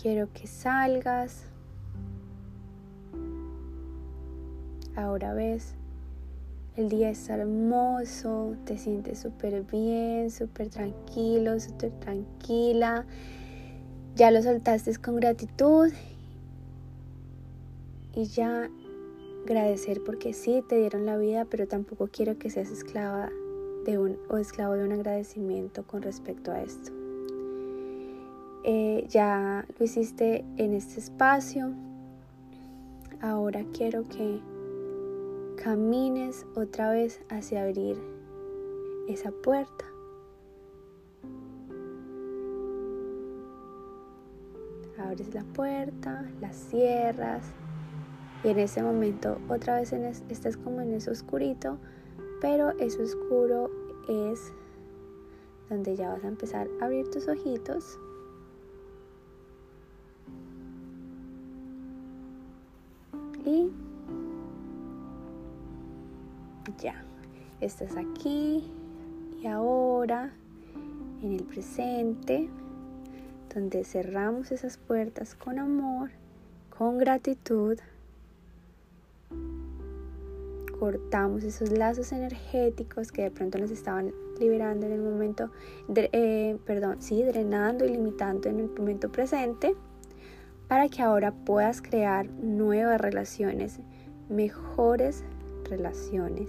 Quiero 0.00 0.32
que 0.32 0.46
salgas. 0.46 1.42
Ahora 4.94 5.34
ves, 5.34 5.74
el 6.76 6.88
día 6.88 7.10
está 7.10 7.34
hermoso, 7.34 8.54
te 8.64 8.78
sientes 8.78 9.18
súper 9.18 9.64
bien, 9.64 10.30
súper 10.30 10.68
tranquilo, 10.68 11.58
súper 11.58 11.90
tranquila. 11.98 13.06
Ya 14.14 14.30
lo 14.30 14.40
soltaste 14.40 14.96
con 14.98 15.16
gratitud 15.16 15.90
y 18.14 18.26
ya 18.26 18.70
agradecer 19.44 20.02
porque 20.04 20.32
sí 20.32 20.62
te 20.68 20.76
dieron 20.76 21.06
la 21.06 21.16
vida, 21.16 21.44
pero 21.44 21.66
tampoco 21.66 22.08
quiero 22.08 22.38
que 22.38 22.50
seas 22.50 22.70
esclava 22.70 23.30
de 23.84 23.98
un, 23.98 24.18
o 24.28 24.36
esclavo 24.36 24.74
de 24.74 24.84
un 24.84 24.92
agradecimiento 24.92 25.84
con 25.84 26.02
respecto 26.02 26.52
a 26.52 26.62
esto. 26.62 26.92
Eh, 28.62 29.06
ya 29.08 29.66
lo 29.78 29.84
hiciste 29.84 30.44
en 30.56 30.74
este 30.74 31.00
espacio. 31.00 31.72
Ahora 33.22 33.64
quiero 33.72 34.04
que 34.08 34.40
camines 35.62 36.46
otra 36.54 36.90
vez 36.90 37.20
hacia 37.28 37.62
abrir 37.62 37.96
esa 39.08 39.30
puerta. 39.30 39.84
Abres 44.98 45.34
la 45.34 45.44
puerta, 45.44 46.30
la 46.40 46.52
cierras 46.52 47.42
y 48.42 48.48
en 48.48 48.58
ese 48.58 48.82
momento 48.82 49.38
otra 49.48 49.76
vez 49.76 49.92
estás 49.92 50.56
como 50.56 50.80
en 50.80 50.94
ese 50.94 51.10
oscurito 51.10 51.78
pero 52.40 52.70
eso 52.78 53.02
oscuro 53.02 53.70
es 54.08 54.52
donde 55.68 55.94
ya 55.94 56.08
vas 56.10 56.24
a 56.24 56.28
empezar 56.28 56.68
a 56.80 56.86
abrir 56.86 57.10
tus 57.10 57.28
ojitos. 57.28 57.98
Y 63.44 63.70
ya, 66.78 67.04
estás 67.60 67.96
aquí 67.96 68.64
y 69.42 69.46
ahora 69.46 70.32
en 71.22 71.32
el 71.32 71.44
presente, 71.44 72.48
donde 73.54 73.84
cerramos 73.84 74.50
esas 74.52 74.78
puertas 74.78 75.34
con 75.34 75.58
amor, 75.58 76.10
con 76.76 76.98
gratitud 76.98 77.78
cortamos 80.80 81.44
esos 81.44 81.70
lazos 81.70 82.10
energéticos 82.10 83.12
que 83.12 83.24
de 83.24 83.30
pronto 83.30 83.58
nos 83.58 83.70
estaban 83.70 84.14
liberando 84.38 84.86
en 84.86 84.92
el 84.92 85.02
momento, 85.02 85.50
eh, 85.94 86.56
perdón, 86.64 87.02
sí, 87.02 87.22
drenando 87.22 87.84
y 87.84 87.90
limitando 87.90 88.48
en 88.48 88.60
el 88.60 88.70
momento 88.70 89.12
presente, 89.12 89.76
para 90.68 90.88
que 90.88 91.02
ahora 91.02 91.32
puedas 91.32 91.82
crear 91.82 92.30
nuevas 92.30 92.98
relaciones, 92.98 93.78
mejores 94.30 95.22
relaciones. 95.64 96.48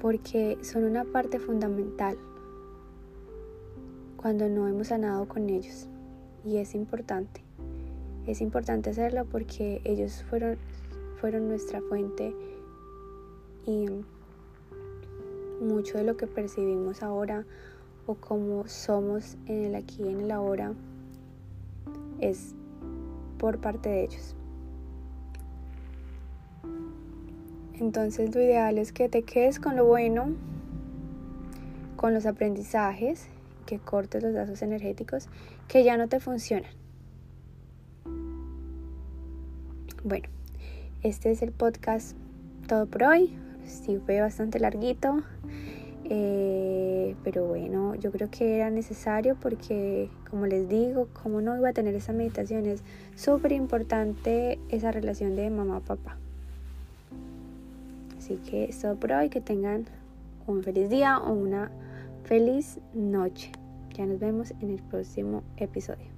Porque 0.00 0.58
son 0.62 0.82
una 0.82 1.04
parte 1.04 1.38
fundamental 1.38 2.18
cuando 4.16 4.48
no 4.48 4.66
hemos 4.66 4.88
sanado 4.88 5.28
con 5.28 5.48
ellos. 5.48 5.86
Y 6.44 6.56
es 6.56 6.74
importante. 6.74 7.47
Es 8.28 8.42
importante 8.42 8.90
hacerlo 8.90 9.24
porque 9.24 9.80
ellos 9.84 10.22
fueron, 10.28 10.58
fueron 11.18 11.48
nuestra 11.48 11.80
fuente 11.80 12.34
y 13.64 13.86
mucho 15.62 15.96
de 15.96 16.04
lo 16.04 16.18
que 16.18 16.26
percibimos 16.26 17.02
ahora 17.02 17.46
o 18.06 18.16
como 18.16 18.68
somos 18.68 19.38
en 19.46 19.64
el 19.64 19.74
aquí 19.74 20.02
y 20.02 20.08
en 20.10 20.20
el 20.20 20.30
ahora 20.30 20.74
es 22.20 22.54
por 23.38 23.62
parte 23.62 23.88
de 23.88 24.04
ellos. 24.04 24.36
Entonces 27.80 28.34
lo 28.34 28.42
ideal 28.42 28.76
es 28.76 28.92
que 28.92 29.08
te 29.08 29.22
quedes 29.22 29.58
con 29.58 29.74
lo 29.74 29.86
bueno, 29.86 30.34
con 31.96 32.12
los 32.12 32.26
aprendizajes, 32.26 33.26
que 33.64 33.78
cortes 33.78 34.22
los 34.22 34.34
lazos 34.34 34.60
energéticos 34.60 35.28
que 35.66 35.82
ya 35.82 35.96
no 35.96 36.08
te 36.08 36.20
funcionan. 36.20 36.87
Bueno, 40.08 40.26
este 41.02 41.30
es 41.30 41.42
el 41.42 41.52
podcast 41.52 42.16
todo 42.66 42.86
por 42.86 43.02
hoy. 43.02 43.30
Sí, 43.66 44.00
fue 44.06 44.22
bastante 44.22 44.58
larguito. 44.58 45.20
Eh, 46.04 47.14
pero 47.22 47.44
bueno, 47.44 47.94
yo 47.94 48.10
creo 48.10 48.30
que 48.30 48.56
era 48.56 48.70
necesario 48.70 49.36
porque, 49.38 50.08
como 50.30 50.46
les 50.46 50.66
digo, 50.66 51.08
como 51.12 51.42
no 51.42 51.54
iba 51.58 51.68
a 51.68 51.72
tener 51.74 51.94
esa 51.94 52.14
meditación, 52.14 52.64
es 52.64 52.82
súper 53.16 53.52
importante 53.52 54.58
esa 54.70 54.92
relación 54.92 55.36
de 55.36 55.50
mamá-papá. 55.50 56.16
Así 58.16 58.36
que 58.36 58.64
es 58.64 58.80
todo 58.80 58.96
por 58.96 59.12
hoy. 59.12 59.28
Que 59.28 59.42
tengan 59.42 59.84
un 60.46 60.62
feliz 60.62 60.88
día 60.88 61.18
o 61.18 61.34
una 61.34 61.70
feliz 62.24 62.80
noche. 62.94 63.52
Ya 63.92 64.06
nos 64.06 64.18
vemos 64.18 64.52
en 64.62 64.70
el 64.70 64.82
próximo 64.84 65.42
episodio. 65.58 66.17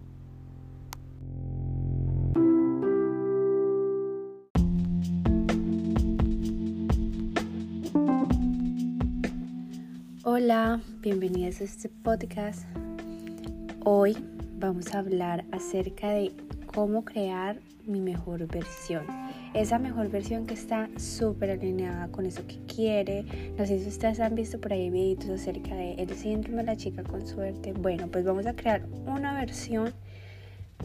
Hola, 10.42 10.80
bienvenidos 11.02 11.60
a 11.60 11.64
este 11.64 11.90
podcast. 11.90 12.64
Hoy 13.84 14.16
vamos 14.58 14.94
a 14.94 15.00
hablar 15.00 15.44
acerca 15.52 16.08
de 16.12 16.32
cómo 16.64 17.04
crear 17.04 17.60
mi 17.84 18.00
mejor 18.00 18.46
versión. 18.46 19.04
Esa 19.52 19.78
mejor 19.78 20.08
versión 20.08 20.46
que 20.46 20.54
está 20.54 20.88
súper 20.96 21.50
alineada 21.50 22.08
con 22.08 22.24
eso 22.24 22.46
que 22.46 22.56
quiere. 22.74 23.52
No 23.58 23.66
sé 23.66 23.80
si 23.80 23.88
ustedes 23.88 24.18
han 24.18 24.34
visto 24.34 24.58
por 24.58 24.72
ahí 24.72 24.88
videitos 24.88 25.28
acerca 25.28 25.74
de 25.74 25.92
el 25.96 26.08
síndrome 26.14 26.62
de 26.62 26.64
la 26.64 26.76
chica 26.78 27.02
con 27.02 27.26
suerte. 27.26 27.74
Bueno, 27.74 28.08
pues 28.10 28.24
vamos 28.24 28.46
a 28.46 28.56
crear 28.56 28.86
una 29.04 29.34
versión 29.34 29.92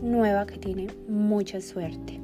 nueva 0.02 0.46
que 0.46 0.58
tiene 0.58 0.88
mucha 1.08 1.62
suerte. 1.62 2.20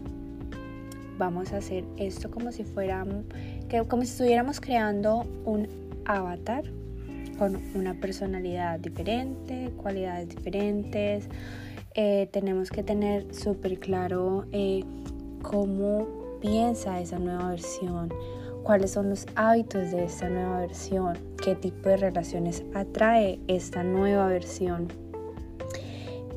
Vamos 1.18 1.54
a 1.54 1.58
hacer 1.60 1.86
esto 1.96 2.30
como 2.30 2.52
si 2.52 2.66
fuéramos, 2.66 3.24
como 3.88 4.04
si 4.04 4.10
estuviéramos 4.10 4.60
creando 4.60 5.26
un 5.46 5.70
avatar 6.04 6.66
con 7.42 7.60
una 7.74 7.96
personalidad 7.96 8.80
diferente, 8.80 9.72
cualidades 9.76 10.30
diferentes. 10.30 11.28
Eh, 11.96 12.30
tenemos 12.32 12.70
que 12.70 12.84
tener 12.84 13.34
súper 13.34 13.80
claro 13.80 14.46
eh, 14.52 14.84
cómo 15.42 16.38
piensa 16.40 17.02
esa 17.02 17.18
nueva 17.18 17.50
versión, 17.50 18.14
cuáles 18.62 18.92
son 18.92 19.10
los 19.10 19.26
hábitos 19.34 19.90
de 19.90 20.04
esta 20.04 20.30
nueva 20.30 20.60
versión, 20.60 21.18
qué 21.44 21.56
tipo 21.56 21.90
de 21.90 21.98
relaciones 21.98 22.64
atrae 22.76 23.40
esta 23.48 23.82
nueva 23.82 24.28
versión, 24.28 24.90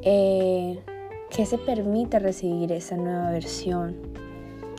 eh, 0.00 0.80
qué 1.28 1.44
se 1.44 1.58
permite 1.58 2.18
recibir 2.18 2.72
esa 2.72 2.96
nueva 2.96 3.30
versión, 3.30 3.94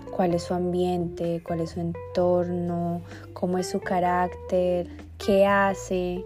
cuál 0.09 0.33
es 0.33 0.41
su 0.41 0.55
ambiente, 0.55 1.43
cuál 1.45 1.59
es 1.59 1.69
su 1.69 1.81
entorno, 1.81 3.03
cómo 3.33 3.59
es 3.59 3.69
su 3.69 3.79
carácter, 3.79 5.04
qué 5.17 5.45
hace, 5.45 6.23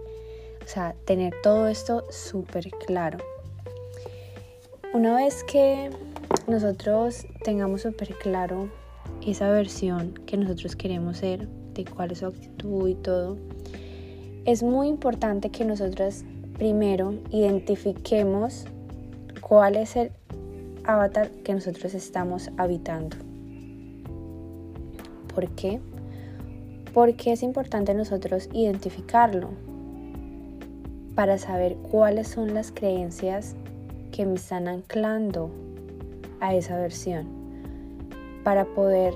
o 0.64 0.68
sea, 0.68 0.94
tener 1.04 1.34
todo 1.42 1.68
esto 1.68 2.04
súper 2.10 2.70
claro. 2.86 3.18
Una 4.92 5.14
vez 5.14 5.44
que 5.44 5.90
nosotros 6.46 7.26
tengamos 7.44 7.82
súper 7.82 8.14
claro 8.18 8.68
esa 9.24 9.50
versión 9.50 10.14
que 10.26 10.36
nosotros 10.36 10.76
queremos 10.76 11.18
ser, 11.18 11.48
de 11.74 11.84
cuál 11.84 12.12
es 12.12 12.18
su 12.18 12.26
actitud 12.26 12.88
y 12.88 12.94
todo, 12.94 13.36
es 14.44 14.62
muy 14.62 14.88
importante 14.88 15.50
que 15.50 15.64
nosotros 15.64 16.24
primero 16.58 17.14
identifiquemos 17.30 18.64
cuál 19.40 19.76
es 19.76 19.96
el 19.96 20.10
avatar 20.84 21.30
que 21.30 21.54
nosotros 21.54 21.94
estamos 21.94 22.50
habitando. 22.56 23.16
¿Por 25.34 25.48
qué? 25.50 25.80
Porque 26.92 27.32
es 27.32 27.42
importante 27.42 27.94
nosotros 27.94 28.48
identificarlo 28.52 29.50
para 31.14 31.38
saber 31.38 31.76
cuáles 31.76 32.28
son 32.28 32.54
las 32.54 32.72
creencias 32.72 33.54
que 34.10 34.26
me 34.26 34.34
están 34.34 34.68
anclando 34.68 35.50
a 36.40 36.54
esa 36.54 36.78
versión, 36.78 37.26
para 38.42 38.64
poder 38.64 39.14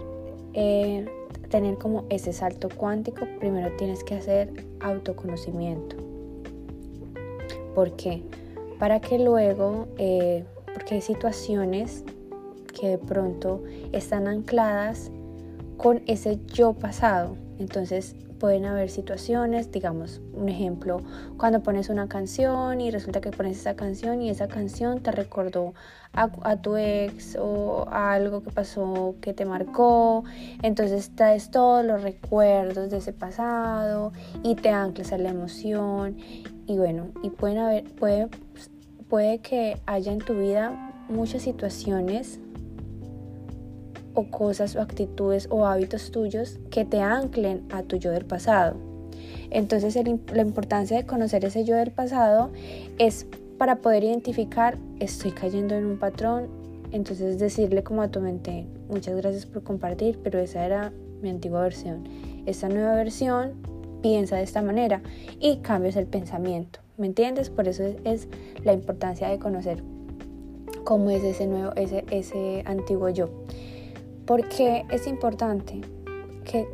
eh, 0.53 1.07
tener 1.49 1.79
como 1.79 2.05
ese 2.11 2.33
salto 2.33 2.69
cuántico, 2.69 3.27
primero 3.39 3.75
tienes 3.77 4.05
que 4.05 4.15
hacer 4.15 4.67
autoconocimiento. 4.81 5.97
¿Por 7.75 7.97
qué? 7.97 8.23
Para 8.79 9.01
que 9.01 9.19
luego, 9.19 9.89
eh, 9.99 10.45
porque 10.73 10.97
hay 10.97 11.01
situaciones 11.01 12.05
que 12.79 12.89
de 12.89 12.99
pronto 12.99 13.63
están 13.93 14.29
ancladas 14.29 15.11
con 15.77 16.03
ese 16.07 16.39
yo 16.53 16.73
pasado, 16.75 17.37
entonces 17.59 18.17
pueden 18.39 18.67
haber 18.67 18.91
situaciones, 18.91 19.71
digamos, 19.73 20.21
un 20.35 20.49
ejemplo, 20.49 21.01
cuando 21.37 21.63
pones 21.63 21.89
una 21.89 22.09
canción 22.09 22.81
y 22.81 22.91
resulta 22.91 23.21
que 23.21 23.31
pones 23.31 23.59
esa 23.59 23.75
canción 23.75 24.21
y 24.21 24.31
esa 24.31 24.49
canción 24.49 25.01
te 25.01 25.13
recordó 25.13 25.75
a, 26.13 26.57
tu 26.57 26.77
ex 26.77 27.37
o 27.41 27.89
a 27.91 28.13
algo 28.13 28.43
que 28.43 28.51
pasó 28.51 29.17
que 29.21 29.35
te 29.35 29.45
marcó, 29.45 30.25
entonces 30.63 31.11
traes 31.15 31.51
todos 31.51 31.85
los 31.85 32.03
recuerdos 32.03 32.91
de 32.91 32.99
ese 32.99 33.13
pasado 33.13 34.13
y 34.43 34.55
te 34.55 34.71
anclas 34.71 35.13
a 35.13 35.19
la 35.19 35.31
emoción. 35.31 36.17
Y 36.67 36.77
bueno, 36.79 37.09
y 37.23 37.31
pueden 37.31 37.59
haber, 37.59 37.85
puede, 37.95 38.29
puede 39.09 39.39
que 39.39 39.79
haya 39.87 40.13
en 40.13 40.19
tu 40.19 40.35
vida 40.35 40.93
muchas 41.09 41.43
situaciones 41.43 42.41
o 44.15 44.31
cosas 44.31 44.77
o 44.77 44.81
actitudes 44.81 45.49
o 45.51 45.67
hábitos 45.67 46.11
tuyos 46.11 46.59
que 46.71 46.85
te 46.85 47.01
anclen 47.01 47.65
a 47.71 47.83
tu 47.83 47.97
yo 47.97 48.11
del 48.11 48.25
pasado. 48.25 48.77
Entonces 49.51 49.95
la 49.95 50.43
importancia 50.43 50.97
de 50.97 51.07
conocer 51.07 51.45
ese 51.45 51.65
yo 51.65 51.77
del 51.77 51.91
pasado 51.91 52.51
es 52.99 53.27
para 53.59 53.77
poder 53.77 54.05
identificar, 54.05 54.79
estoy 54.99 55.31
cayendo 55.31 55.75
en 55.75 55.87
un 55.87 55.99
patrón, 55.99 56.49
entonces 56.91 57.39
decirle 57.39 57.83
como 57.83 58.03
a 58.03 58.09
tu 58.09 58.21
mente, 58.21 58.67
muchas 58.89 59.17
gracias 59.17 59.47
por 59.47 59.63
compartir, 59.63 60.19
pero 60.23 60.39
esa 60.39 60.65
era 60.65 60.93
mi 61.23 61.31
antigua 61.31 61.63
versión. 61.63 62.05
Esta 62.47 62.69
nueva 62.69 62.95
versión 62.95 63.53
piensa 64.03 64.37
de 64.37 64.43
esta 64.43 64.61
manera 64.61 65.03
y 65.41 65.59
cambias 65.59 65.97
el 65.97 66.07
pensamiento. 66.07 66.81
¿Me 66.97 67.07
entiendes? 67.07 67.51
Por 67.51 67.67
eso 67.67 67.83
es, 68.05 68.29
la 68.63 68.73
importancia 68.73 69.29
de 69.29 69.39
conocer 69.39 69.83
cómo 70.85 71.11
es 71.11 71.25
ese 71.25 71.47
nuevo, 71.47 71.73
ese, 71.75 72.05
ese 72.11 72.63
antiguo 72.67 73.09
yo. 73.09 73.31
Porque 74.27 74.85
es 74.91 75.07
importante 75.07 75.81
que 76.45 76.67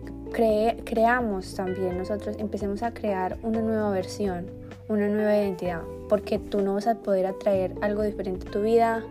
creamos 0.85 1.55
también 1.55 1.99
nosotros, 1.99 2.37
empecemos 2.39 2.83
a 2.83 2.93
crear 2.93 3.37
una 3.43 3.61
nueva 3.61 3.91
versión, 3.91 4.47
una 4.89 5.09
nueva 5.09 5.37
identidad, 5.37 5.83
porque 6.09 6.39
tú 6.39 6.61
no 6.61 6.75
vas 6.75 6.87
a 6.87 6.97
poder 6.97 7.27
atraer 7.27 7.75
algo 7.81 8.03
diferente 8.03 8.49
a 8.49 8.51
tu 8.51 8.63
vida 8.63 9.05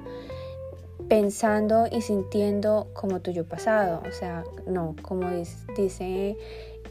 pensando 1.10 1.88
y 1.91 2.02
sintiendo 2.02 2.88
como 2.93 3.19
tu 3.19 3.32
yo 3.32 3.45
pasado. 3.45 4.02
O 4.08 4.12
sea, 4.12 4.43
no, 4.67 4.95
como 5.02 5.30
dice 5.75 6.38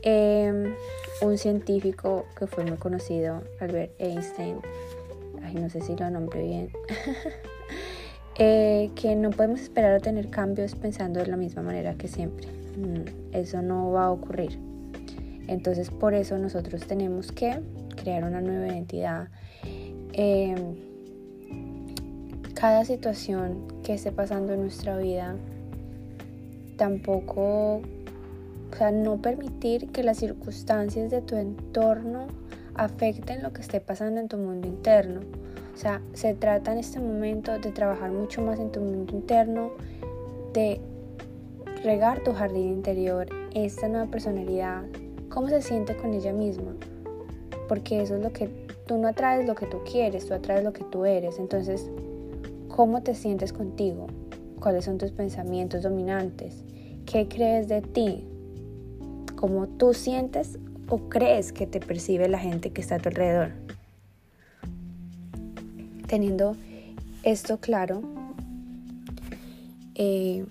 em, 0.02 0.74
un 1.22 1.38
científico 1.38 2.26
que 2.36 2.46
fue 2.46 2.64
muy 2.64 2.76
conocido, 2.76 3.42
Albert 3.60 3.92
Einstein, 3.98 4.60
ay, 5.42 5.54
no 5.54 5.70
sé 5.70 5.80
si 5.80 5.96
lo 5.96 6.10
nombré 6.10 6.42
bien. 6.42 6.72
Eh, 8.40 8.90
que 8.94 9.16
no 9.16 9.30
podemos 9.30 9.60
esperar 9.60 9.92
a 9.94 9.98
tener 9.98 10.28
cambios 10.30 10.76
pensando 10.76 11.18
de 11.18 11.26
la 11.26 11.36
misma 11.36 11.62
manera 11.62 11.94
que 11.94 12.06
siempre. 12.06 12.46
Mm, 12.76 13.34
eso 13.34 13.62
no 13.62 13.90
va 13.90 14.04
a 14.04 14.10
ocurrir. 14.12 14.58
Entonces 15.48 15.90
por 15.90 16.14
eso 16.14 16.38
nosotros 16.38 16.86
tenemos 16.86 17.32
que 17.32 17.58
crear 17.96 18.22
una 18.22 18.40
nueva 18.40 18.68
identidad. 18.68 19.28
Em, 20.12 20.76
cada 22.54 22.84
situación 22.84 23.66
que 23.82 23.94
esté 23.94 24.12
pasando 24.12 24.52
en 24.52 24.60
nuestra 24.60 24.96
vida, 24.98 25.34
tampoco, 26.76 27.80
o 28.70 28.76
sea, 28.76 28.92
no 28.92 29.20
permitir 29.20 29.88
que 29.88 30.02
las 30.04 30.18
circunstancias 30.18 31.10
de 31.10 31.22
tu 31.22 31.36
entorno 31.36 32.28
afecten 32.74 33.42
lo 33.42 33.52
que 33.52 33.62
esté 33.62 33.80
pasando 33.80 34.20
en 34.20 34.28
tu 34.28 34.36
mundo 34.38 34.68
interno. 34.68 35.20
O 35.78 35.80
sea, 35.80 36.02
se 36.12 36.34
trata 36.34 36.72
en 36.72 36.78
este 36.78 36.98
momento 36.98 37.56
de 37.56 37.70
trabajar 37.70 38.10
mucho 38.10 38.42
más 38.42 38.58
en 38.58 38.72
tu 38.72 38.80
mundo 38.80 39.14
interno, 39.14 39.70
de 40.52 40.80
regar 41.84 42.24
tu 42.24 42.32
jardín 42.32 42.70
interior, 42.70 43.28
esta 43.54 43.86
nueva 43.86 44.06
personalidad, 44.06 44.82
cómo 45.28 45.48
se 45.48 45.62
siente 45.62 45.96
con 45.96 46.14
ella 46.14 46.32
misma. 46.32 46.74
Porque 47.68 48.02
eso 48.02 48.16
es 48.16 48.22
lo 48.24 48.32
que 48.32 48.48
tú 48.88 48.98
no 48.98 49.06
atraes 49.06 49.46
lo 49.46 49.54
que 49.54 49.66
tú 49.66 49.78
quieres, 49.88 50.26
tú 50.26 50.34
atraes 50.34 50.64
lo 50.64 50.72
que 50.72 50.82
tú 50.82 51.04
eres. 51.04 51.38
Entonces, 51.38 51.88
¿cómo 52.66 53.04
te 53.04 53.14
sientes 53.14 53.52
contigo? 53.52 54.08
¿Cuáles 54.58 54.84
son 54.84 54.98
tus 54.98 55.12
pensamientos 55.12 55.84
dominantes? 55.84 56.64
¿Qué 57.06 57.28
crees 57.28 57.68
de 57.68 57.82
ti? 57.82 58.26
¿Cómo 59.36 59.68
tú 59.68 59.94
sientes 59.94 60.58
o 60.88 61.08
crees 61.08 61.52
que 61.52 61.68
te 61.68 61.78
percibe 61.78 62.28
la 62.28 62.40
gente 62.40 62.72
que 62.72 62.80
está 62.80 62.96
a 62.96 62.98
tu 62.98 63.10
alrededor? 63.10 63.77
Teniendo 66.08 66.56
esto 67.22 67.58
claro, 67.58 68.02
eh, 69.94 70.46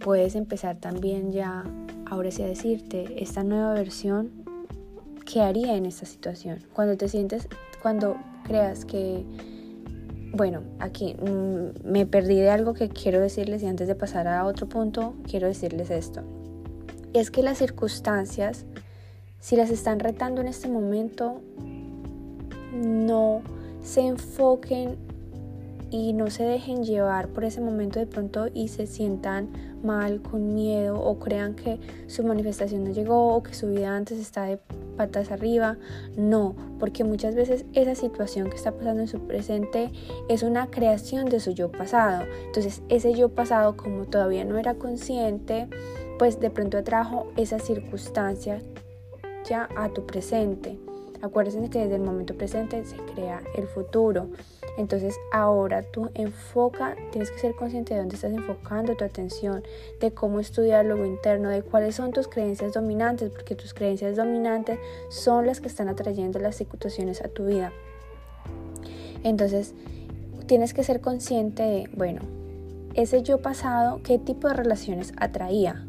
puedes 0.00 0.34
empezar 0.34 0.76
también 0.76 1.30
ya 1.30 1.64
ahora 2.06 2.32
sí 2.32 2.42
a 2.42 2.46
decirte, 2.46 3.22
esta 3.22 3.44
nueva 3.44 3.72
versión, 3.74 4.30
¿qué 5.24 5.42
haría 5.42 5.76
en 5.76 5.86
esta 5.86 6.06
situación? 6.06 6.58
Cuando 6.72 6.96
te 6.96 7.08
sientes, 7.08 7.46
cuando 7.80 8.16
creas 8.42 8.84
que, 8.84 9.24
bueno, 10.32 10.62
aquí 10.80 11.14
mm, 11.14 11.88
me 11.88 12.04
perdí 12.04 12.34
de 12.36 12.50
algo 12.50 12.74
que 12.74 12.88
quiero 12.88 13.20
decirles 13.20 13.62
y 13.62 13.66
antes 13.66 13.86
de 13.86 13.94
pasar 13.94 14.26
a 14.26 14.44
otro 14.44 14.68
punto, 14.68 15.14
quiero 15.22 15.46
decirles 15.46 15.90
esto. 15.90 16.22
es 17.12 17.30
que 17.30 17.44
las 17.44 17.58
circunstancias, 17.58 18.64
si 19.38 19.54
las 19.54 19.70
están 19.70 20.00
retando 20.00 20.40
en 20.40 20.48
este 20.48 20.68
momento, 20.68 21.40
no 22.72 23.42
se 23.82 24.00
enfoquen 24.00 24.96
y 25.90 26.12
no 26.12 26.30
se 26.30 26.44
dejen 26.44 26.84
llevar 26.84 27.28
por 27.28 27.44
ese 27.44 27.60
momento 27.60 27.98
de 27.98 28.06
pronto 28.06 28.46
y 28.54 28.68
se 28.68 28.86
sientan 28.86 29.50
mal, 29.82 30.22
con 30.22 30.54
miedo 30.54 31.00
o 31.00 31.18
crean 31.18 31.54
que 31.54 31.80
su 32.06 32.22
manifestación 32.22 32.84
no 32.84 32.90
llegó 32.90 33.34
o 33.34 33.42
que 33.42 33.54
su 33.54 33.68
vida 33.68 33.96
antes 33.96 34.18
está 34.18 34.44
de 34.44 34.58
patas 34.96 35.32
arriba. 35.32 35.78
No, 36.16 36.54
porque 36.78 37.02
muchas 37.02 37.34
veces 37.34 37.64
esa 37.72 37.94
situación 37.94 38.50
que 38.50 38.56
está 38.56 38.72
pasando 38.72 39.02
en 39.02 39.08
su 39.08 39.20
presente 39.26 39.90
es 40.28 40.42
una 40.42 40.70
creación 40.70 41.26
de 41.26 41.40
su 41.40 41.50
yo 41.50 41.72
pasado. 41.72 42.24
Entonces 42.46 42.82
ese 42.88 43.14
yo 43.14 43.30
pasado 43.30 43.76
como 43.76 44.04
todavía 44.04 44.44
no 44.44 44.58
era 44.58 44.74
consciente, 44.74 45.68
pues 46.18 46.38
de 46.38 46.50
pronto 46.50 46.78
atrajo 46.78 47.32
esa 47.36 47.58
circunstancia 47.58 48.60
ya 49.44 49.68
a 49.76 49.88
tu 49.88 50.06
presente. 50.06 50.78
Acuérdense 51.22 51.68
que 51.68 51.80
desde 51.80 51.96
el 51.96 52.02
momento 52.02 52.34
presente 52.34 52.84
se 52.84 52.96
crea 52.96 53.42
el 53.54 53.66
futuro. 53.66 54.28
Entonces 54.78 55.16
ahora 55.32 55.82
tú 55.82 56.10
enfoca, 56.14 56.96
tienes 57.10 57.30
que 57.30 57.38
ser 57.38 57.54
consciente 57.54 57.92
de 57.92 58.00
dónde 58.00 58.14
estás 58.14 58.32
enfocando 58.32 58.96
tu 58.96 59.04
atención, 59.04 59.62
de 60.00 60.12
cómo 60.12 60.40
estudiar 60.40 60.86
lo 60.86 61.04
interno, 61.04 61.50
de 61.50 61.62
cuáles 61.62 61.96
son 61.96 62.12
tus 62.12 62.28
creencias 62.28 62.72
dominantes, 62.72 63.30
porque 63.30 63.54
tus 63.54 63.74
creencias 63.74 64.16
dominantes 64.16 64.78
son 65.10 65.46
las 65.46 65.60
que 65.60 65.68
están 65.68 65.88
atrayendo 65.88 66.38
las 66.38 66.56
situaciones 66.56 67.20
a 67.20 67.28
tu 67.28 67.44
vida. 67.44 67.72
Entonces 69.22 69.74
tienes 70.46 70.72
que 70.72 70.82
ser 70.82 71.00
consciente 71.00 71.62
de, 71.62 71.90
bueno, 71.94 72.22
ese 72.94 73.22
yo 73.22 73.38
pasado, 73.38 74.00
qué 74.02 74.18
tipo 74.18 74.48
de 74.48 74.54
relaciones 74.54 75.12
atraía. 75.18 75.86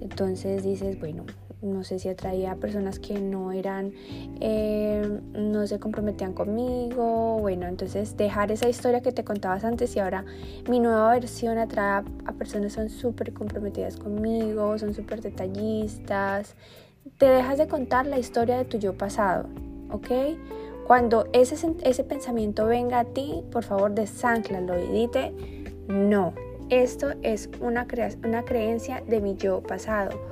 Entonces 0.00 0.62
dices, 0.62 1.00
bueno, 1.00 1.24
no 1.62 1.84
sé 1.84 1.98
si 1.98 2.08
atraía 2.08 2.52
a 2.52 2.56
personas 2.56 2.98
que 2.98 3.20
no 3.20 3.52
eran, 3.52 3.92
eh, 4.40 5.20
no 5.32 5.66
se 5.66 5.78
comprometían 5.78 6.32
conmigo, 6.32 7.38
bueno, 7.38 7.66
entonces 7.66 8.16
dejar 8.16 8.50
esa 8.50 8.68
historia 8.68 9.00
que 9.00 9.12
te 9.12 9.24
contabas 9.24 9.64
antes 9.64 9.94
y 9.96 10.00
ahora 10.00 10.24
mi 10.68 10.80
nueva 10.80 11.12
versión 11.12 11.58
atrae 11.58 12.02
a, 12.26 12.32
personas 12.32 12.74
que 12.74 12.80
son 12.80 12.90
súper 12.90 13.32
comprometidas 13.32 13.96
conmigo, 13.96 14.76
son 14.78 14.92
súper 14.92 15.22
detallistas, 15.22 16.56
te 17.18 17.26
dejas 17.26 17.58
de 17.58 17.68
contar 17.68 18.06
la 18.06 18.18
historia 18.18 18.58
de 18.58 18.64
tu 18.64 18.78
yo 18.78 18.96
pasado, 18.98 19.48
¿ok? 19.90 20.08
Cuando 20.86 21.28
ese, 21.32 21.54
ese 21.84 22.04
pensamiento 22.04 22.66
venga 22.66 22.98
a 22.98 23.04
ti, 23.04 23.44
por 23.52 23.62
favor 23.62 23.92
desánclalo 23.92 24.82
y 24.82 24.88
dite, 24.88 25.32
no, 25.86 26.34
esto 26.70 27.12
es 27.22 27.48
una, 27.60 27.86
una 28.24 28.44
creencia 28.44 29.02
de 29.06 29.20
mi 29.20 29.36
yo 29.36 29.62
pasado 29.62 30.31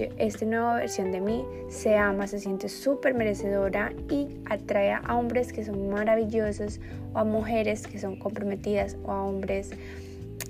esta 0.00 0.44
nueva 0.44 0.76
versión 0.76 1.12
de 1.12 1.20
mí 1.20 1.44
se 1.68 1.96
ama, 1.96 2.26
se 2.26 2.38
siente 2.38 2.68
súper 2.68 3.14
merecedora 3.14 3.92
y 4.10 4.28
atrae 4.46 4.92
a 4.92 5.16
hombres 5.16 5.52
que 5.52 5.64
son 5.64 5.90
maravillosos 5.90 6.80
o 7.14 7.18
a 7.18 7.24
mujeres 7.24 7.86
que 7.86 7.98
son 7.98 8.18
comprometidas 8.18 8.96
o 9.04 9.12
a 9.12 9.22
hombres 9.22 9.70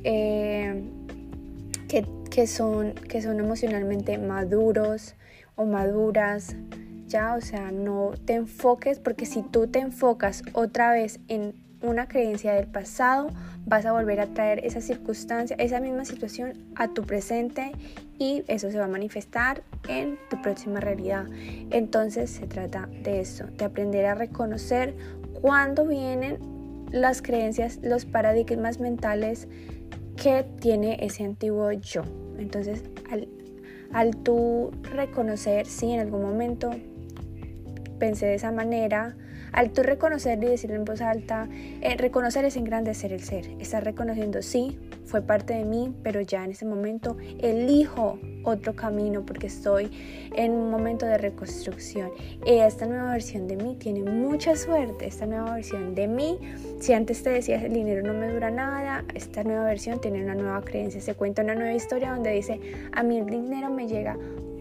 eh, 0.05 0.83
que, 1.89 2.07
que, 2.31 2.47
son, 2.47 2.93
que 2.95 3.23
son 3.23 3.41
emocionalmente 3.41 4.19
maduros 4.19 5.15
o 5.57 5.65
maduras. 5.65 6.55
Ya, 7.07 7.35
o 7.35 7.41
sea, 7.41 7.71
no 7.71 8.13
te 8.27 8.35
enfoques 8.35 8.99
porque 8.99 9.25
si 9.25 9.43
tú 9.43 9.67
te 9.67 9.79
enfocas 9.79 10.43
otra 10.53 10.93
vez 10.93 11.21
en 11.29 11.55
una 11.83 12.09
creencia 12.09 12.55
del 12.55 12.67
pasado, 12.67 13.29
vas 13.67 13.87
a 13.87 13.93
volver 13.93 14.21
a 14.21 14.27
traer 14.27 14.65
esa 14.65 14.81
circunstancia, 14.81 15.57
esa 15.59 15.81
misma 15.81 16.05
situación 16.05 16.55
a 16.75 16.89
tu 16.89 17.03
presente 17.03 17.73
y 18.19 18.43
eso 18.49 18.71
se 18.71 18.79
va 18.79 18.87
a 18.87 18.89
manifestar 18.89 19.63
en 19.89 20.19
tu 20.29 20.41
próxima 20.43 20.81
realidad. 20.81 21.27
Entonces 21.71 22.31
se 22.31 22.47
trata 22.47 22.89
de 23.03 23.21
eso, 23.21 23.45
de 23.57 23.65
aprender 23.65 24.07
a 24.07 24.15
reconocer 24.15 24.97
cuándo 25.41 25.87
vienen 25.87 26.39
las 26.91 27.23
creencias, 27.23 27.79
los 27.83 28.07
paradigmas 28.07 28.81
mentales 28.81 29.47
que 30.17 30.45
tiene 30.61 30.99
ese 31.01 31.25
antiguo 31.25 31.71
yo. 31.73 32.03
Entonces, 32.39 32.83
al, 33.11 33.29
al 33.93 34.17
tú 34.17 34.73
reconocer 34.83 35.67
si 35.67 35.93
en 35.93 36.01
algún 36.01 36.23
momento 36.23 36.71
pensé 37.99 38.27
de 38.27 38.35
esa 38.35 38.51
manera, 38.51 39.17
al 39.53 39.71
tú 39.71 39.83
reconocer 39.83 40.43
y 40.43 40.47
decirlo 40.47 40.77
en 40.77 40.85
voz 40.85 41.01
alta, 41.01 41.49
eh, 41.81 41.97
reconocer 41.97 42.45
es 42.45 42.57
engrandecer 42.57 43.13
el 43.13 43.21
ser. 43.21 43.47
Estás 43.59 43.85
reconociendo, 43.85 44.43
sí, 44.43 44.79
fue 45.05 45.23
parte 45.23 45.55
de 45.55 45.65
mí, 45.65 45.95
pero 46.03 46.21
ya 46.21 46.45
en 46.45 46.51
ese 46.51 46.67
momento 46.67 47.17
elijo 47.41 48.19
otro 48.45 48.75
camino 48.75 49.25
porque 49.25 49.47
estoy 49.47 49.91
en 50.35 50.53
un 50.53 50.71
momento 50.71 51.07
de 51.07 51.19
reconstrucción. 51.19 52.11
Esta 52.47 52.87
nueva 52.87 53.13
versión 53.13 53.47
de 53.49 53.57
mí 53.57 53.77
tiene 53.79 54.03
mucha 54.03 54.57
suerte. 54.57 55.07
Esta 55.07 55.27
nueva 55.27 55.55
versión 55.55 55.95
de 55.95 56.09
mí, 56.09 56.39
si 56.81 56.93
antes 56.93 57.23
te 57.23 57.31
decías 57.31 57.63
el 57.63 57.73
dinero 57.73 58.03
no 58.03 58.19
me 58.19 58.33
dura 58.33 58.51
nada, 58.51 59.05
esta 59.15 59.45
nueva 59.45 59.65
versión 59.65 60.01
tiene 60.01 60.23
una 60.23 60.35
nueva 60.35 60.63
creencia. 60.63 61.01
Se 61.01 61.15
cuenta 61.15 61.43
una 61.43 61.55
nueva 61.55 61.73
historia 61.73 62.13
donde 62.13 62.31
dice, 62.31 62.61
a 62.93 63.03
mí 63.03 63.19
el 63.19 63.27
dinero 63.27 63.71
me 63.71 63.89
llega 63.89 64.17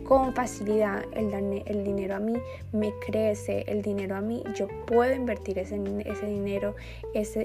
con 0.07 0.33
facilidad 0.33 1.03
el, 1.11 1.83
dinero 1.83 2.15
a 2.15 2.19
mí 2.19 2.33
me 2.71 2.93
crece, 3.05 3.65
el 3.67 3.81
dinero 3.81 4.15
a 4.15 4.21
mí, 4.21 4.41
yo 4.55 4.67
puedo 4.85 5.13
invertir 5.13 5.59
ese, 5.59 5.77
dinero, 5.77 6.75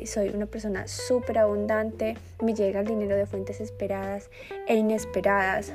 soy 0.07 0.29
una 0.29 0.47
persona 0.47 0.87
súper 0.87 1.39
abundante, 1.39 2.17
me 2.41 2.55
llega 2.55 2.81
el 2.81 2.87
dinero 2.87 3.17
de 3.17 3.27
fuentes 3.27 3.61
esperadas 3.61 4.31
e 4.69 4.77
inesperadas. 4.77 5.73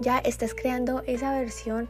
Ya 0.00 0.18
estás 0.18 0.54
creando 0.54 1.02
esa 1.08 1.36
versión 1.36 1.88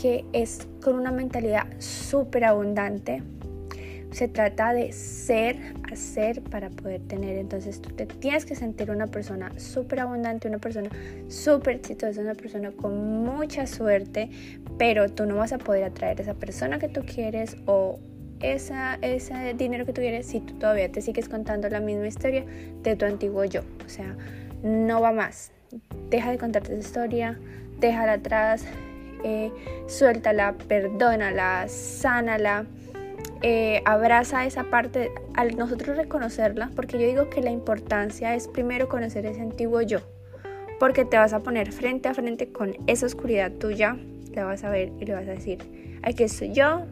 que 0.00 0.26
es 0.34 0.68
con 0.82 0.94
una 0.96 1.10
mentalidad 1.10 1.66
súper 1.78 2.44
abundante, 2.44 3.22
se 4.16 4.28
trata 4.28 4.72
de 4.72 4.92
ser, 4.92 5.58
hacer 5.92 6.40
para 6.40 6.70
poder 6.70 7.02
tener. 7.02 7.36
Entonces 7.36 7.82
tú 7.82 7.90
te 7.90 8.06
tienes 8.06 8.46
que 8.46 8.54
sentir 8.54 8.90
una 8.90 9.08
persona 9.08 9.52
súper 9.58 10.00
abundante, 10.00 10.48
una 10.48 10.56
persona 10.56 10.88
súper 11.28 11.74
exitosa, 11.76 12.22
una 12.22 12.34
persona 12.34 12.70
con 12.70 13.22
mucha 13.24 13.66
suerte, 13.66 14.30
pero 14.78 15.10
tú 15.10 15.26
no 15.26 15.36
vas 15.36 15.52
a 15.52 15.58
poder 15.58 15.84
atraer 15.84 16.18
esa 16.18 16.32
persona 16.32 16.78
que 16.78 16.88
tú 16.88 17.02
quieres 17.02 17.58
o 17.66 17.98
esa, 18.40 18.94
ese 19.02 19.52
dinero 19.52 19.84
que 19.84 19.92
tú 19.92 20.00
quieres 20.00 20.24
si 20.28 20.40
tú 20.40 20.54
todavía 20.54 20.90
te 20.90 21.02
sigues 21.02 21.28
contando 21.28 21.68
la 21.68 21.80
misma 21.80 22.06
historia 22.06 22.46
de 22.82 22.96
tu 22.96 23.04
antiguo 23.04 23.44
yo. 23.44 23.60
O 23.84 23.90
sea, 23.90 24.16
no 24.62 25.02
va 25.02 25.12
más. 25.12 25.52
Deja 26.08 26.30
de 26.30 26.38
contarte 26.38 26.72
esa 26.72 26.80
historia, 26.80 27.38
déjala 27.80 28.14
atrás, 28.14 28.64
eh, 29.24 29.52
suéltala, 29.88 30.54
perdónala, 30.66 31.66
sánala 31.68 32.64
eh, 33.42 33.82
abraza 33.84 34.46
esa 34.46 34.64
parte 34.64 35.12
al 35.34 35.56
nosotros 35.56 35.96
reconocerla, 35.96 36.70
porque 36.74 36.98
yo 36.98 37.06
digo 37.06 37.30
que 37.30 37.42
la 37.42 37.50
importancia 37.50 38.34
es 38.34 38.48
primero 38.48 38.88
conocer 38.88 39.26
ese 39.26 39.40
antiguo 39.40 39.82
yo, 39.82 40.00
porque 40.78 41.04
te 41.04 41.16
vas 41.16 41.32
a 41.32 41.40
poner 41.40 41.72
frente 41.72 42.08
a 42.08 42.14
frente 42.14 42.50
con 42.50 42.76
esa 42.86 43.06
oscuridad 43.06 43.52
tuya, 43.52 43.96
la 44.34 44.44
vas 44.44 44.64
a 44.64 44.70
ver 44.70 44.92
y 45.00 45.04
le 45.06 45.14
vas 45.14 45.28
a 45.28 45.32
decir, 45.32 45.58
aquí 46.02 46.24
estoy 46.24 46.52
yo 46.52 46.86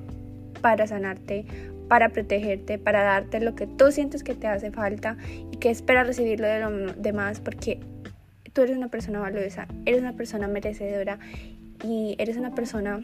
para 0.60 0.86
sanarte, 0.86 1.46
para 1.88 2.08
protegerte, 2.10 2.78
para 2.78 3.02
darte 3.02 3.40
lo 3.40 3.54
que 3.54 3.66
tú 3.66 3.90
sientes 3.92 4.22
que 4.22 4.34
te 4.34 4.46
hace 4.46 4.70
falta 4.70 5.16
y 5.52 5.56
que 5.56 5.70
espera 5.70 6.04
recibirlo 6.04 6.46
de 6.46 6.60
los 6.60 7.02
demás, 7.02 7.40
porque 7.40 7.80
tú 8.52 8.62
eres 8.62 8.76
una 8.76 8.88
persona 8.88 9.20
valiosa, 9.20 9.66
eres 9.84 10.00
una 10.00 10.14
persona 10.14 10.48
merecedora 10.48 11.18
y 11.82 12.16
eres 12.18 12.36
una 12.36 12.54
persona 12.54 13.00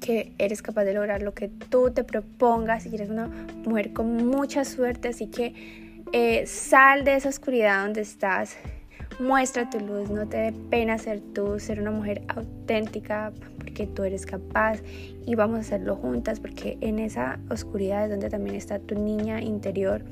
que 0.00 0.32
eres 0.38 0.62
capaz 0.62 0.84
de 0.84 0.94
lograr 0.94 1.22
lo 1.22 1.34
que 1.34 1.48
tú 1.48 1.90
te 1.90 2.04
propongas 2.04 2.86
y 2.86 2.94
eres 2.94 3.10
una 3.10 3.28
mujer 3.64 3.92
con 3.92 4.26
mucha 4.26 4.64
suerte, 4.64 5.08
así 5.08 5.26
que 5.26 6.00
eh, 6.12 6.46
sal 6.46 7.04
de 7.04 7.16
esa 7.16 7.28
oscuridad 7.28 7.84
donde 7.84 8.00
estás, 8.00 8.56
muestra 9.20 9.68
tu 9.68 9.78
luz, 9.78 10.10
no 10.10 10.26
te 10.26 10.38
dé 10.38 10.52
pena 10.70 10.98
ser 10.98 11.20
tú, 11.20 11.60
ser 11.60 11.80
una 11.80 11.90
mujer 11.90 12.22
auténtica 12.28 13.32
porque 13.58 13.86
tú 13.86 14.02
eres 14.02 14.26
capaz. 14.26 14.80
Y 15.26 15.34
vamos 15.34 15.58
a 15.58 15.60
hacerlo 15.60 15.96
juntas 15.96 16.40
porque 16.40 16.78
en 16.80 16.98
esa 16.98 17.38
oscuridad 17.50 18.04
es 18.04 18.10
donde 18.10 18.30
también 18.30 18.56
está 18.56 18.78
tu 18.78 18.94
niña 18.96 19.40
interior. 19.40 20.02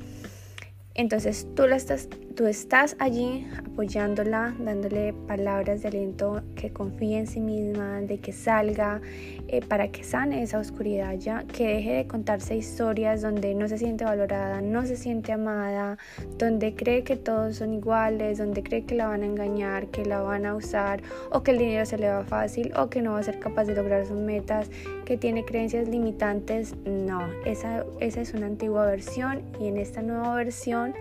Entonces 0.95 1.47
tú, 1.57 1.66
la 1.66 1.76
estás, 1.76 2.09
tú 2.39 2.47
estás 2.47 2.95
allí 3.01 3.49
apoyándola, 3.59 4.55
dándole 4.61 5.12
palabras 5.26 5.82
de 5.82 5.89
aliento, 5.89 6.41
que 6.55 6.70
confíe 6.72 7.18
en 7.18 7.26
sí 7.26 7.41
misma, 7.41 8.01
de 8.03 8.20
que 8.20 8.30
salga, 8.30 9.01
eh, 9.49 9.61
para 9.61 9.89
que 9.89 10.05
sane 10.05 10.45
esa 10.45 10.61
oscuridad 10.61 11.14
ya, 11.14 11.43
que 11.43 11.66
deje 11.66 11.95
de 11.95 12.07
contarse 12.07 12.55
historias 12.57 13.22
donde 13.22 13.57
no 13.57 13.66
se 13.66 13.76
siente 13.76 14.05
valorada, 14.05 14.61
no 14.61 14.86
se 14.86 14.97
siente 14.97 15.32
amada, 15.32 15.99
donde 16.39 16.76
cree 16.76 17.03
que 17.03 17.16
todos 17.16 17.57
son 17.57 17.74
iguales, 17.74 18.39
donde 18.39 18.62
cree 18.62 18.84
que 18.84 18.95
la 18.95 19.09
van 19.09 19.24
a 19.24 19.26
engañar, 19.26 19.89
que 19.89 20.05
la 20.05 20.20
van 20.20 20.47
a 20.47 20.55
usar, 20.55 21.03
o 21.32 21.43
que 21.43 21.51
el 21.51 21.59
dinero 21.59 21.86
se 21.86 21.99
le 21.99 22.09
va 22.09 22.22
fácil, 22.22 22.72
o 22.76 22.89
que 22.89 23.03
no 23.03 23.14
va 23.14 23.18
a 23.18 23.24
ser 23.24 23.41
capaz 23.41 23.64
de 23.64 23.74
lograr 23.74 24.07
sus 24.07 24.16
metas, 24.16 24.70
que 25.07 25.16
tiene 25.16 25.45
creencias 25.45 25.89
limitantes. 25.89 26.76
No, 26.84 27.20
esa, 27.45 27.84
esa 27.99 28.20
es 28.20 28.32
una 28.32 28.47
antigua 28.47 28.86
versión 28.86 29.43
y 29.61 29.66
en 29.66 29.76
esta 29.76 30.03
nueva 30.03 30.36
versión 30.36 30.95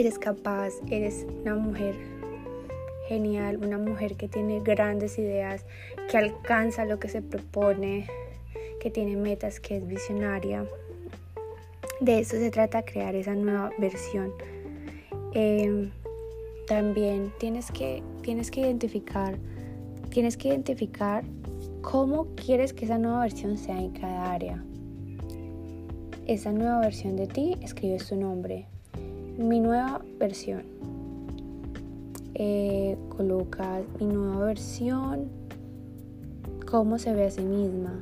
eres 0.00 0.18
capaz, 0.18 0.72
eres 0.90 1.24
una 1.42 1.54
mujer 1.54 1.94
genial, 3.06 3.58
una 3.64 3.78
mujer 3.78 4.16
que 4.16 4.26
tiene 4.26 4.58
grandes 4.58 5.18
ideas, 5.20 5.64
que 6.10 6.18
alcanza 6.18 6.84
lo 6.84 6.98
que 6.98 7.08
se 7.08 7.22
propone, 7.22 8.08
que 8.80 8.90
tiene 8.90 9.16
metas, 9.16 9.60
que 9.60 9.76
es 9.76 9.86
visionaria. 9.86 10.66
De 12.00 12.18
eso 12.18 12.36
se 12.36 12.50
trata, 12.50 12.82
crear 12.82 13.14
esa 13.14 13.36
nueva 13.36 13.70
versión. 13.78 14.32
Em, 15.32 15.92
también 16.66 17.32
tienes 17.38 17.70
que, 17.70 18.02
tienes 18.22 18.50
que 18.50 18.62
identificar, 18.62 19.38
tienes 20.10 20.36
que 20.36 20.48
identificar 20.48 21.24
cómo 21.82 22.34
quieres 22.34 22.72
que 22.72 22.86
esa 22.86 22.98
nueva 22.98 23.20
versión 23.20 23.56
sea 23.58 23.78
en 23.78 23.92
cada 23.92 24.32
área. 24.32 24.64
Esa 26.26 26.50
nueva 26.50 26.80
versión 26.80 27.14
de 27.14 27.28
ti, 27.28 27.54
escribes 27.62 28.08
tu 28.08 28.16
nombre, 28.16 28.66
mi 29.38 29.60
nueva 29.60 30.00
versión. 30.18 30.62
Eh, 32.34 32.96
coloca 33.16 33.82
mi 34.00 34.06
nueva 34.06 34.44
versión, 34.46 35.28
cómo 36.68 36.98
se 36.98 37.14
ve 37.14 37.26
a 37.26 37.30
sí 37.30 37.42
misma. 37.42 38.00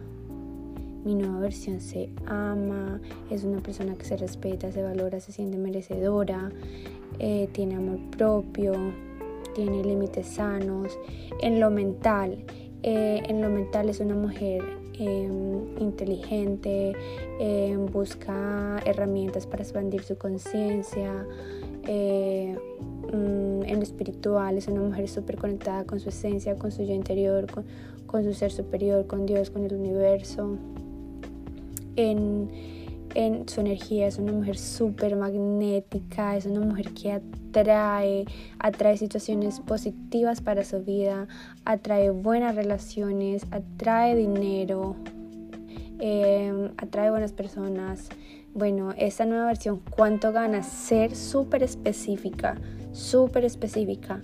Mi 1.04 1.14
nueva 1.14 1.40
versión 1.40 1.80
se 1.80 2.10
ama, 2.26 3.00
es 3.30 3.44
una 3.44 3.60
persona 3.60 3.94
que 3.94 4.04
se 4.04 4.16
respeta, 4.16 4.70
se 4.70 4.82
valora, 4.82 5.20
se 5.20 5.32
siente 5.32 5.58
merecedora, 5.58 6.50
eh, 7.18 7.48
tiene 7.52 7.74
amor 7.74 7.98
propio, 8.16 8.72
tiene 9.54 9.82
límites 9.82 10.26
sanos. 10.26 10.96
En 11.40 11.60
lo 11.60 11.70
mental, 11.70 12.44
eh, 12.82 13.22
en 13.28 13.42
lo 13.42 13.50
mental 13.50 13.88
es 13.88 14.00
una 14.00 14.14
mujer 14.14 14.62
Em, 14.99 15.74
inteligente, 15.80 16.93
em, 17.40 17.86
busca 17.86 18.78
herramientas 18.84 19.47
para 19.47 19.62
expandir 19.62 20.03
su 20.03 20.18
conciencia. 20.18 21.26
Eh, 21.86 22.55
mm, 23.11 23.62
en 23.64 23.76
lo 23.76 23.82
espiritual 23.82 24.59
es 24.59 24.68
una 24.68 24.82
mujer 24.82 25.09
súper 25.09 25.36
conectada 25.36 25.84
con 25.84 25.99
su 25.99 26.11
esencia, 26.11 26.57
con 26.57 26.70
su 26.70 26.82
yo 26.82 26.93
interior, 26.93 27.47
con, 28.07 28.22
su 28.22 28.34
ser 28.34 28.53
superior, 28.53 29.07
con 29.07 29.24
Dios, 29.24 29.49
con 29.49 29.64
el 29.64 29.74
universo. 29.74 30.59
En, 31.97 32.51
en 33.14 33.48
su 33.48 33.60
energía 33.60 34.06
es 34.06 34.18
una 34.18 34.32
mujer 34.32 34.58
súper 34.58 35.16
magnética, 35.16 36.36
es 36.36 36.46
una 36.46 36.60
mujer 36.60 36.92
que 36.92 37.12
atrae, 37.12 38.24
atrae 38.58 38.96
situaciones 38.96 39.60
positivas 39.60 40.40
para 40.40 40.64
su 40.64 40.82
vida, 40.82 41.28
atrae 41.64 42.10
buenas 42.10 42.54
relaciones, 42.54 43.46
atrae 43.50 44.16
dinero, 44.16 44.96
em, 45.98 46.70
atrae 46.76 47.10
buenas 47.10 47.32
personas. 47.32 48.08
Bueno, 48.54 48.92
esta 48.96 49.24
nueva 49.24 49.46
versión, 49.46 49.80
¿cuánto 49.90 50.32
gana? 50.32 50.62
Ser 50.62 51.16
súper 51.16 51.62
específica, 51.62 52.56
súper 52.92 53.44
específica. 53.44 54.20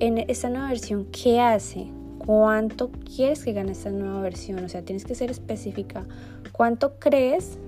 En 0.00 0.18
esta 0.18 0.48
nueva 0.48 0.68
versión, 0.68 1.06
¿qué 1.06 1.40
hace? 1.40 1.88
¿Cuánto 2.18 2.90
quieres 2.90 3.44
que 3.44 3.52
gane 3.52 3.72
esta 3.72 3.90
nueva 3.90 4.20
versión? 4.22 4.64
O 4.64 4.68
sea, 4.68 4.82
tienes 4.82 5.04
que 5.04 5.14
ser 5.14 5.30
específica. 5.30 6.06
¿Cuánto 6.52 6.98
crees 6.98 7.58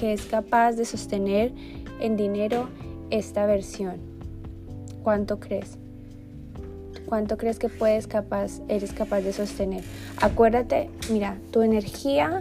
que 0.00 0.14
es 0.14 0.24
capaz 0.24 0.72
de 0.72 0.86
sostener 0.86 1.52
en 2.00 2.16
dinero 2.16 2.70
esta 3.10 3.44
versión? 3.44 3.98
¿Cuánto 5.02 5.38
crees? 5.38 5.76
¿Cuánto 7.04 7.36
crees 7.36 7.58
que 7.58 7.68
puedes 7.68 8.06
capaz, 8.06 8.62
eres 8.68 8.94
capaz 8.94 9.20
de 9.20 9.34
sostener? 9.34 9.84
Acuérdate, 10.22 10.88
mira, 11.10 11.36
tu 11.50 11.60
energía 11.60 12.40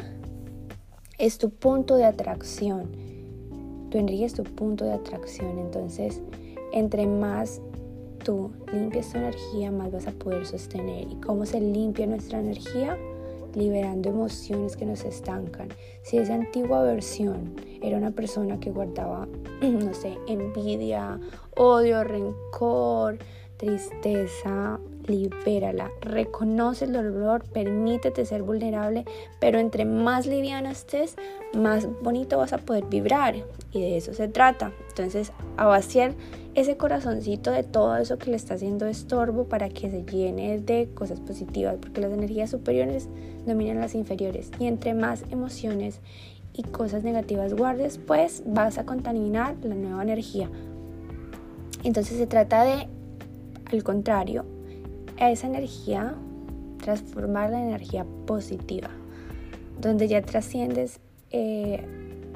es 1.18 1.38
tu 1.38 1.49
punto 1.49 1.97
de 1.97 2.05
atracción. 2.05 2.89
Tu 3.91 3.97
energía 3.97 4.28
es 4.28 4.34
tu 4.34 4.43
punto 4.43 4.86
de 4.86 4.93
atracción. 4.93 5.60
Entonces, 5.60 6.22
entre 6.72 7.07
más 7.07 7.60
tú 8.24 8.51
limpias 8.72 9.12
tu 9.12 9.18
energía, 9.18 9.70
más 9.70 9.91
vas 9.91 10.07
a 10.07 10.12
poder 10.12 10.45
sostener. 10.45 11.12
¿Y 11.12 11.16
cómo 11.16 11.45
se 11.45 11.60
limpia 11.60 12.07
nuestra 12.07 12.39
energía? 12.39 12.97
Liberando 13.56 14.10
emociones 14.10 14.76
que 14.76 14.86
nos 14.86 15.04
estancan. 15.04 15.70
Si 16.02 16.18
esa 16.18 16.36
antigua 16.36 16.84
versión 16.84 17.56
era 17.82 17.97
una 17.97 18.12
persona 18.12 18.60
que 18.60 18.72
guardaba, 18.72 19.28
no 19.62 19.93
sé, 19.93 20.18
envidia, 20.28 21.20
odio, 21.56 22.04
rencor, 22.04 23.18
tristeza, 23.58 24.80
libérala, 25.06 25.91
reconoce 26.02 26.86
el 26.86 26.93
dolor, 26.93 27.43
permítete 27.52 28.26
ser 28.26 28.43
vulnerable, 28.43 29.04
pero 29.39 29.60
entre 29.60 29.84
más 29.84 30.26
liviana 30.26 30.72
estés, 30.72 31.16
más 31.54 31.88
bonito 32.02 32.38
vas 32.38 32.54
a 32.54 32.60
poder 32.60 32.86
vibrar 32.86 33.36
y 33.74 33.82
de 33.82 33.97
eso 33.97 34.14
se 34.14 34.30
trata. 34.30 34.72
Entonces, 34.89 35.34
a 35.58 35.66
vaciar 35.66 36.14
ese 36.56 36.78
corazoncito 36.78 37.52
de 37.52 37.64
todo 37.64 37.95
eso 37.97 38.18
que 38.18 38.32
le 38.32 38.36
está 38.36 38.56
haciendo 38.56 38.88
estorbo 38.88 39.45
para 39.45 39.70
que 39.70 39.89
se 39.89 40.04
llene 40.04 40.60
de 40.60 40.89
cosas 40.93 41.20
positivas, 41.20 41.78
porque 41.80 42.02
las 42.02 42.12
energías 42.12 42.50
superiores 42.50 43.08
dominan 43.45 43.80
las 43.80 43.95
inferiores 43.95 44.52
y 44.60 44.66
entre 44.66 44.93
más 44.93 45.24
emociones 45.32 46.00
y 46.54 46.64
cosas 46.64 47.04
negativas 47.04 47.54
guardes, 47.54 48.00
pues 48.00 48.43
vas 48.45 48.78
a 48.78 48.86
contaminar 48.86 49.56
la 49.64 49.76
nueva 49.76 50.04
energía. 50.04 50.50
Entonces 51.84 52.18
se 52.18 52.28
trata 52.28 52.64
de, 52.64 52.88
al 53.72 53.84
contrario, 53.84 54.45
esa 55.18 55.47
energía 55.47 56.16
transformarla 56.82 57.62
en 57.62 57.70
energía 57.70 58.06
positiva, 58.26 58.89
donde 59.80 60.08
ya 60.08 60.22
trasciendes 60.22 61.00
eh, 61.32 61.86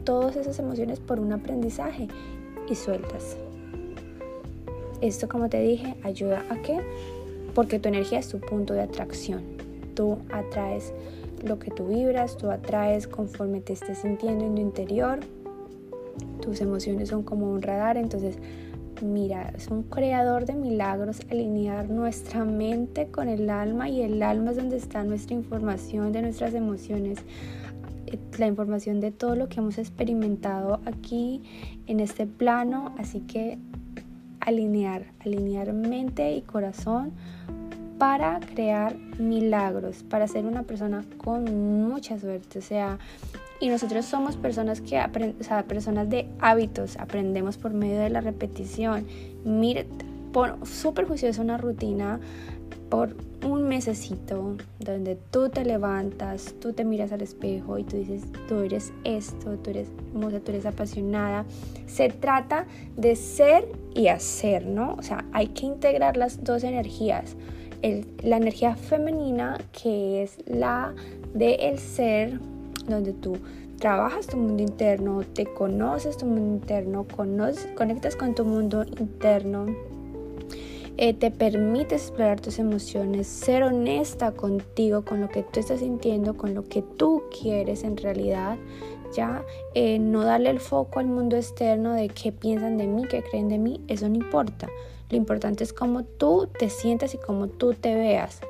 todas 0.04 0.36
esas 0.36 0.60
emociones 0.60 1.00
por 1.00 1.20
un 1.20 1.34
aprendizaje 1.34 2.08
y 2.70 2.76
sueltas. 2.76 3.38
Esto, 5.04 5.28
como 5.28 5.50
te 5.50 5.60
dije, 5.60 5.96
ayuda 6.02 6.46
a 6.50 6.62
que, 6.62 6.80
porque 7.54 7.78
tu 7.78 7.90
energía 7.90 8.20
es 8.20 8.30
tu 8.30 8.40
punto 8.40 8.74
de 8.74 8.84
atracción. 8.84 9.44
Tú 9.96 10.20
atraes 10.32 10.94
lo 11.46 11.60
que 11.60 11.72
tú 11.72 11.90
vibras, 11.90 12.38
tú 12.38 12.50
atraes 12.50 13.06
conforme 13.06 13.60
te 13.60 13.74
estés 13.74 13.98
sintiendo 13.98 14.46
en 14.46 14.56
tu 14.56 14.62
interior. 14.62 15.20
Tus 16.42 16.62
emociones 16.62 17.10
son 17.10 17.24
como 17.24 17.52
un 17.52 17.62
radar, 17.62 17.98
entonces 17.98 18.38
mira, 19.02 19.52
es 19.58 19.68
un 19.68 19.84
creador 19.84 20.46
de 20.46 20.54
milagros 20.54 21.20
alinear 21.30 21.90
nuestra 21.90 22.46
mente 22.46 23.08
con 23.08 23.28
el 23.28 23.50
alma 23.50 23.90
y 23.90 24.04
el 24.04 24.24
alma 24.24 24.52
es 24.52 24.58
donde 24.58 24.78
está 24.78 25.04
nuestra 25.04 25.36
información 25.36 26.14
de 26.14 26.22
nuestras 26.22 26.54
emociones, 26.54 27.20
eh, 28.06 28.18
la 28.38 28.48
información 28.48 29.02
de 29.02 29.12
todo 29.12 29.36
lo 29.36 29.50
que 29.50 29.60
hemos 29.60 29.78
experimentado 29.78 30.80
aquí 30.86 31.42
en 31.88 32.00
este 32.00 32.26
plano, 32.26 32.96
así 32.98 33.20
que 33.20 33.58
alinear, 34.46 35.06
alinear 35.20 35.74
mente 35.74 36.34
y 36.34 36.42
corazón 36.42 37.12
para 37.98 38.40
crear 38.40 38.96
milagros, 39.20 40.04
para 40.04 40.28
ser 40.28 40.46
una 40.46 40.64
persona 40.64 41.04
con 41.18 41.88
mucha 41.88 42.20
suerte, 42.20 42.60
o 42.60 42.62
sea, 42.62 42.98
y 43.60 43.70
nosotros 43.70 44.06
somos 44.06 44.36
personas 44.36 44.82
que 44.82 45.00
o 45.00 45.44
sea, 45.44 45.64
personas 45.64 46.10
de 46.10 46.28
hábitos, 46.40 46.98
aprendemos 46.98 47.58
por 47.58 47.74
medio 47.74 48.00
de 48.00 48.10
la 48.10 48.20
repetición. 48.20 49.06
Mire, 49.46 49.88
por 50.34 50.58
súper 50.68 51.06
juiciosa 51.06 51.42
una 51.42 51.58
rutina 51.58 52.20
por 52.94 53.16
un 53.44 53.68
mesecito 53.68 54.56
donde 54.78 55.16
tú 55.32 55.50
te 55.50 55.66
levantas, 55.66 56.54
tú 56.62 56.74
te 56.74 56.86
miras 56.86 57.12
al 57.12 57.24
espejo 57.24 57.80
y 57.80 57.84
tú 57.84 57.98
dices, 57.98 58.22
tú 58.48 58.60
eres 58.60 58.94
esto, 59.04 59.58
tú 59.58 59.72
eres 59.72 59.88
hermosa, 60.12 60.40
tú 60.42 60.52
eres 60.52 60.68
apasionada. 60.68 61.44
Se 61.88 62.10
trata 62.10 62.68
de 62.96 63.16
ser 63.16 63.68
y 63.96 64.10
hacer, 64.10 64.68
¿no? 64.68 64.94
O 64.94 65.02
sea, 65.02 65.26
hay 65.32 65.48
que 65.48 65.66
integrar 65.66 66.18
las 66.18 66.44
dos 66.44 66.64
energías. 66.64 67.36
la 68.22 68.38
energía 68.38 68.76
femenina, 68.76 69.58
que 69.72 70.22
es 70.22 70.38
la 70.46 70.94
de 71.34 71.56
el 71.56 71.80
ser, 71.80 72.40
donde 72.88 73.14
tú 73.14 73.38
trabajas 73.80 74.28
tu 74.28 74.38
mundo 74.38 74.62
interno, 74.62 75.24
te 75.34 75.46
conoces 75.46 76.16
tu 76.18 76.28
mundo 76.28 76.58
interno, 76.58 77.08
conectas 77.76 78.16
con 78.16 78.36
tu 78.36 78.46
mundo 78.46 78.86
interno, 79.00 79.66
eh, 80.98 81.14
te 81.14 81.32
permites 81.32 82.04
explorar 82.04 82.40
tus 82.40 82.60
emociones, 82.60 83.28
ser 83.28 83.64
honesta 83.64 84.32
contigo, 84.32 85.04
con 85.04 85.22
lo 85.22 85.30
que 85.30 85.44
tú 85.44 85.60
estás 85.60 85.80
sintiendo, 85.80 86.38
con 86.38 86.54
lo 86.54 86.64
que 86.64 86.82
tú 86.82 87.24
quieres 87.42 87.84
en 87.84 87.98
realidad, 87.98 88.58
ya 89.16 89.44
eh, 89.74 90.00
no 90.00 90.24
darle 90.24 90.50
el 90.50 90.60
foco 90.60 91.00
al 91.00 91.08
mundo 91.08 91.36
externo 91.36 91.94
de 91.94 92.10
qué 92.10 92.32
piensan 92.32 92.78
de 92.78 92.88
mí, 92.88 93.04
qué 93.10 93.24
creen 93.24 93.50
de 93.50 93.58
mí, 93.58 93.82
eso 93.88 94.08
no 94.08 94.16
importa. 94.16 94.70
Lo 95.10 95.18
importante 95.18 95.64
es 95.64 95.74
cómo 95.74 96.04
tú 96.04 96.48
te 96.60 96.70
sientes 96.70 97.14
y 97.14 97.18
cómo 97.18 97.48
tú 97.48 97.74
te 97.74 97.96
veas. 97.96 98.42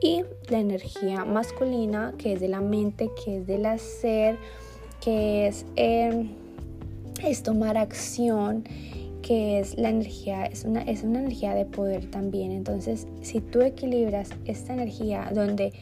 Y 0.00 0.24
la 0.48 0.58
energía 0.58 1.24
masculina, 1.24 2.14
que 2.18 2.32
es 2.32 2.40
de 2.40 2.48
la 2.48 2.60
mente, 2.60 3.10
que 3.24 3.38
es 3.38 3.46
del 3.46 3.66
hacer, 3.66 4.36
que 5.00 5.46
es, 5.46 5.64
em, 5.76 6.30
es 7.24 7.42
tomar 7.42 7.76
acción, 7.76 8.64
que 9.22 9.60
es 9.60 9.78
la 9.78 9.88
energía, 9.88 10.44
es 10.44 10.64
una, 10.64 10.82
es 10.82 11.02
una 11.02 11.20
energía 11.20 11.54
de 11.54 11.64
poder 11.64 12.10
también. 12.10 12.52
Entonces, 12.52 13.06
si 13.22 13.40
tú 13.40 13.62
equilibras 13.62 14.30
esta 14.44 14.74
energía 14.74 15.30
donde 15.32 15.72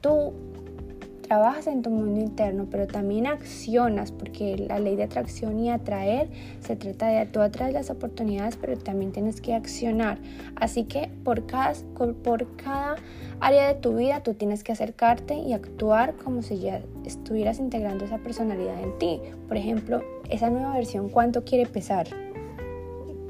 tú 0.00 0.32
trabajas 1.28 1.66
en 1.66 1.82
tu 1.82 1.90
mundo 1.90 2.18
interno, 2.20 2.66
pero 2.70 2.86
también 2.86 3.26
accionas, 3.26 4.12
porque 4.12 4.56
la 4.56 4.78
ley 4.78 4.96
de 4.96 5.02
atracción 5.02 5.58
y 5.60 5.70
atraer 5.70 6.30
se 6.60 6.74
trata 6.74 7.08
de 7.08 7.26
tú 7.26 7.40
atraes 7.40 7.74
las 7.74 7.90
oportunidades, 7.90 8.56
pero 8.56 8.78
también 8.78 9.12
tienes 9.12 9.42
que 9.42 9.54
accionar. 9.54 10.18
Así 10.56 10.84
que 10.84 11.10
por 11.24 11.44
cada, 11.46 11.74
por 12.24 12.56
cada 12.56 12.96
área 13.40 13.68
de 13.68 13.74
tu 13.74 13.94
vida 13.96 14.22
tú 14.22 14.34
tienes 14.34 14.64
que 14.64 14.72
acercarte 14.72 15.34
y 15.34 15.52
actuar 15.52 16.16
como 16.16 16.40
si 16.40 16.60
ya 16.60 16.80
estuvieras 17.04 17.58
integrando 17.58 18.06
esa 18.06 18.18
personalidad 18.18 18.82
en 18.82 18.98
ti. 18.98 19.20
Por 19.46 19.58
ejemplo, 19.58 20.02
esa 20.30 20.48
nueva 20.48 20.72
versión, 20.72 21.10
¿cuánto 21.10 21.44
quiere 21.44 21.66
pesar? 21.66 22.06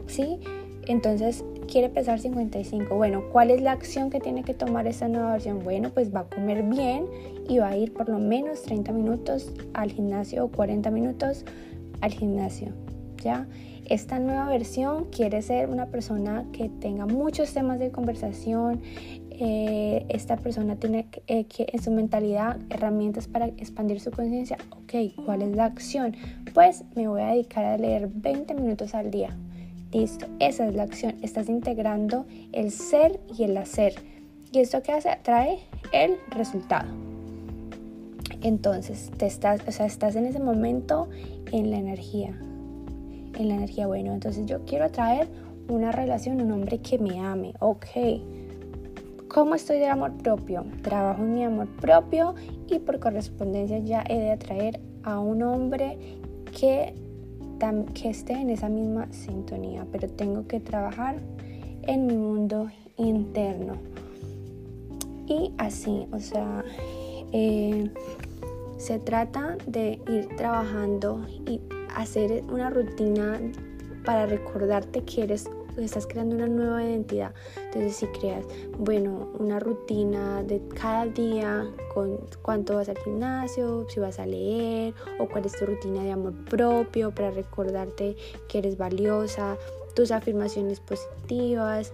¿Sí? 0.09 0.41
Entonces, 0.87 1.45
quiere 1.71 1.91
pesar 1.91 2.19
55. 2.19 2.97
Bueno, 2.97 3.23
¿cuál 3.31 3.51
es 3.51 3.61
la 3.61 3.73
acción 3.73 4.11
que 4.11 4.21
tiene 4.21 4.43
que 4.43 4.55
tomar 4.55 4.87
esta 4.87 5.07
nueva 5.07 5.33
versión? 5.33 5.63
Bueno, 5.63 5.91
pues 5.91 6.13
va 6.13 6.21
a 6.21 6.25
comer 6.25 6.63
bien 6.63 7.05
y 7.49 7.59
va 7.59 7.69
a 7.69 7.77
ir 7.77 7.93
por 7.93 8.09
lo 8.09 8.19
menos 8.19 8.63
30 8.63 8.91
minutos 8.93 9.53
al 9.75 9.93
gimnasio 9.93 10.47
o 10.47 10.49
40 10.49 10.91
minutos 10.91 11.45
al 12.01 12.13
gimnasio. 12.13 12.69
¿Ya? 13.23 13.47
Esta 13.85 14.19
nueva 14.19 14.47
versión 14.47 15.07
quiere 15.07 15.43
ser 15.43 15.69
una 15.69 15.87
persona 15.87 16.45
que 16.53 16.69
tenga 16.69 17.07
muchos 17.07 17.53
temas 17.53 17.79
de 17.79 17.91
conversación. 17.91 18.81
Eh, 19.31 20.05
esta 20.09 20.37
persona 20.37 20.77
tiene 20.77 21.07
eh, 21.27 21.45
que 21.45 21.67
en 21.73 21.83
su 21.83 21.91
mentalidad 21.91 22.59
herramientas 22.71 23.29
para 23.29 23.47
expandir 23.47 24.01
su 24.01 24.11
conciencia. 24.11 24.59
Ok, 24.71 25.15
¿cuál 25.25 25.43
es 25.43 25.55
la 25.55 25.67
acción? 25.67 26.17
Pues 26.55 26.85
me 26.97 27.09
voy 27.09 27.23
a 27.23 27.29
dedicar 27.29 27.65
a 27.65 27.77
leer 27.79 28.09
20 28.13 28.55
minutos 28.55 28.95
al 28.95 29.11
día. 29.11 29.37
Listo, 29.93 30.27
esa 30.39 30.67
es 30.67 30.75
la 30.75 30.83
acción. 30.83 31.17
Estás 31.23 31.49
integrando 31.49 32.27
el 32.53 32.71
ser 32.71 33.21
y 33.37 33.45
el 33.45 33.57
hacer. 33.57 33.95
¿Y 34.53 34.61
esto 34.61 34.83
que 34.83 34.93
hace? 34.93 35.11
Trae 35.23 35.59
el 35.93 36.17
resultado. 36.31 36.89
Entonces, 38.43 39.11
te 39.17 39.27
estás, 39.27 39.61
o 39.67 39.73
sea, 39.73 39.87
estás 39.87 40.15
en 40.15 40.27
ese 40.27 40.41
momento 40.41 41.09
en 41.53 41.71
la 41.71 41.79
energía. 41.79 42.39
En 43.39 43.49
la 43.49 43.55
energía, 43.55 43.87
bueno, 43.87 44.13
entonces 44.13 44.47
yo 44.47 44.65
quiero 44.65 44.85
atraer 44.85 45.29
una 45.69 45.91
relación, 45.91 46.41
un 46.41 46.53
hombre 46.53 46.79
que 46.79 46.99
me 46.99 47.21
ame. 47.21 47.55
Ok. 47.61 47.87
¿Cómo 49.29 49.55
estoy 49.55 49.79
de 49.79 49.87
amor 49.87 50.17
propio? 50.19 50.65
Trabajo 50.83 51.23
en 51.23 51.35
mi 51.35 51.45
amor 51.45 51.69
propio 51.81 52.35
y 52.67 52.79
por 52.79 52.99
correspondencia 52.99 53.79
ya 53.79 54.05
he 54.09 54.19
de 54.19 54.31
atraer 54.33 54.81
a 55.03 55.19
un 55.19 55.43
hombre 55.43 55.99
que 56.59 56.95
que 57.95 58.11
esté 58.11 58.35
en 58.35 58.51
esa 58.51 58.69
misma 58.69 59.09
sintonía, 59.13 59.87
pero 59.91 60.09
tengo 60.09 60.47
que 60.47 60.61
trabajar 60.61 61.17
en 61.83 62.07
mi 62.07 62.17
mundo 62.17 62.69
interno. 62.97 63.75
Y 65.27 65.53
así, 65.59 66.07
o 66.13 66.21
sea, 66.21 66.65
eh, 67.33 67.91
se 68.79 68.99
trata 68.99 69.59
de 69.67 70.01
ir 70.09 70.29
trabajando 70.37 71.27
y 71.47 71.61
hacer 71.95 72.45
una 72.51 72.71
rutina 72.71 73.41
para 74.05 74.27
recordarte 74.27 75.03
que 75.03 75.25
eres 75.25 75.51
estás 75.85 76.07
creando 76.07 76.37
una 76.37 76.47
nueva 76.47 76.83
identidad. 76.83 77.35
Entonces, 77.57 77.97
si 77.97 78.07
creas, 78.07 78.45
bueno, 78.79 79.31
una 79.39 79.59
rutina 79.61 80.43
de 80.43 80.61
cada 80.81 81.07
día, 81.07 81.67
con 81.95 82.19
cuánto 82.43 82.77
vas 82.77 82.89
al 82.89 82.99
gimnasio, 82.99 83.87
si 83.89 84.01
vas 84.01 84.19
a 84.19 84.27
leer, 84.27 84.95
o 85.19 85.29
cuál 85.29 85.47
es 85.47 85.53
tu 85.53 85.67
rutina 85.67 86.03
de 86.03 86.13
amor 86.13 86.35
propio 86.45 87.15
para 87.15 87.31
recordarte 87.31 88.17
que 88.49 88.59
eres 88.59 88.77
valiosa, 88.77 89.57
tus 89.95 90.11
afirmaciones 90.13 90.81
positivas, 90.81 91.93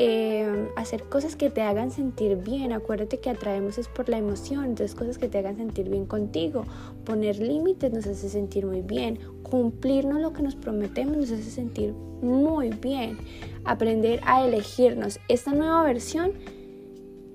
eh, 0.00 0.68
hacer 0.76 1.02
cosas 1.02 1.34
que 1.34 1.50
te 1.50 1.60
hagan 1.60 1.90
sentir 1.90 2.36
bien. 2.36 2.72
Acuérdate 2.72 3.18
que 3.18 3.30
atraemos 3.30 3.78
es 3.78 3.88
por 3.88 4.08
la 4.08 4.16
emoción, 4.16 4.64
entonces 4.64 4.94
cosas 4.94 5.18
que 5.18 5.26
te 5.26 5.38
hagan 5.38 5.56
sentir 5.56 5.88
bien 5.88 6.06
contigo. 6.06 6.62
Poner 7.04 7.40
límites 7.40 7.92
nos 7.92 8.06
hace 8.06 8.28
sentir 8.28 8.64
muy 8.64 8.80
bien. 8.80 9.18
Cumplirnos 9.42 10.20
lo 10.20 10.32
que 10.32 10.42
nos 10.42 10.54
prometemos 10.54 11.16
nos 11.16 11.32
hace 11.32 11.50
sentir 11.50 11.94
muy 12.22 12.68
bien. 12.68 13.18
Aprender 13.64 14.20
a 14.24 14.46
elegirnos 14.46 15.18
esta 15.26 15.52
nueva 15.52 15.82
versión, 15.82 16.30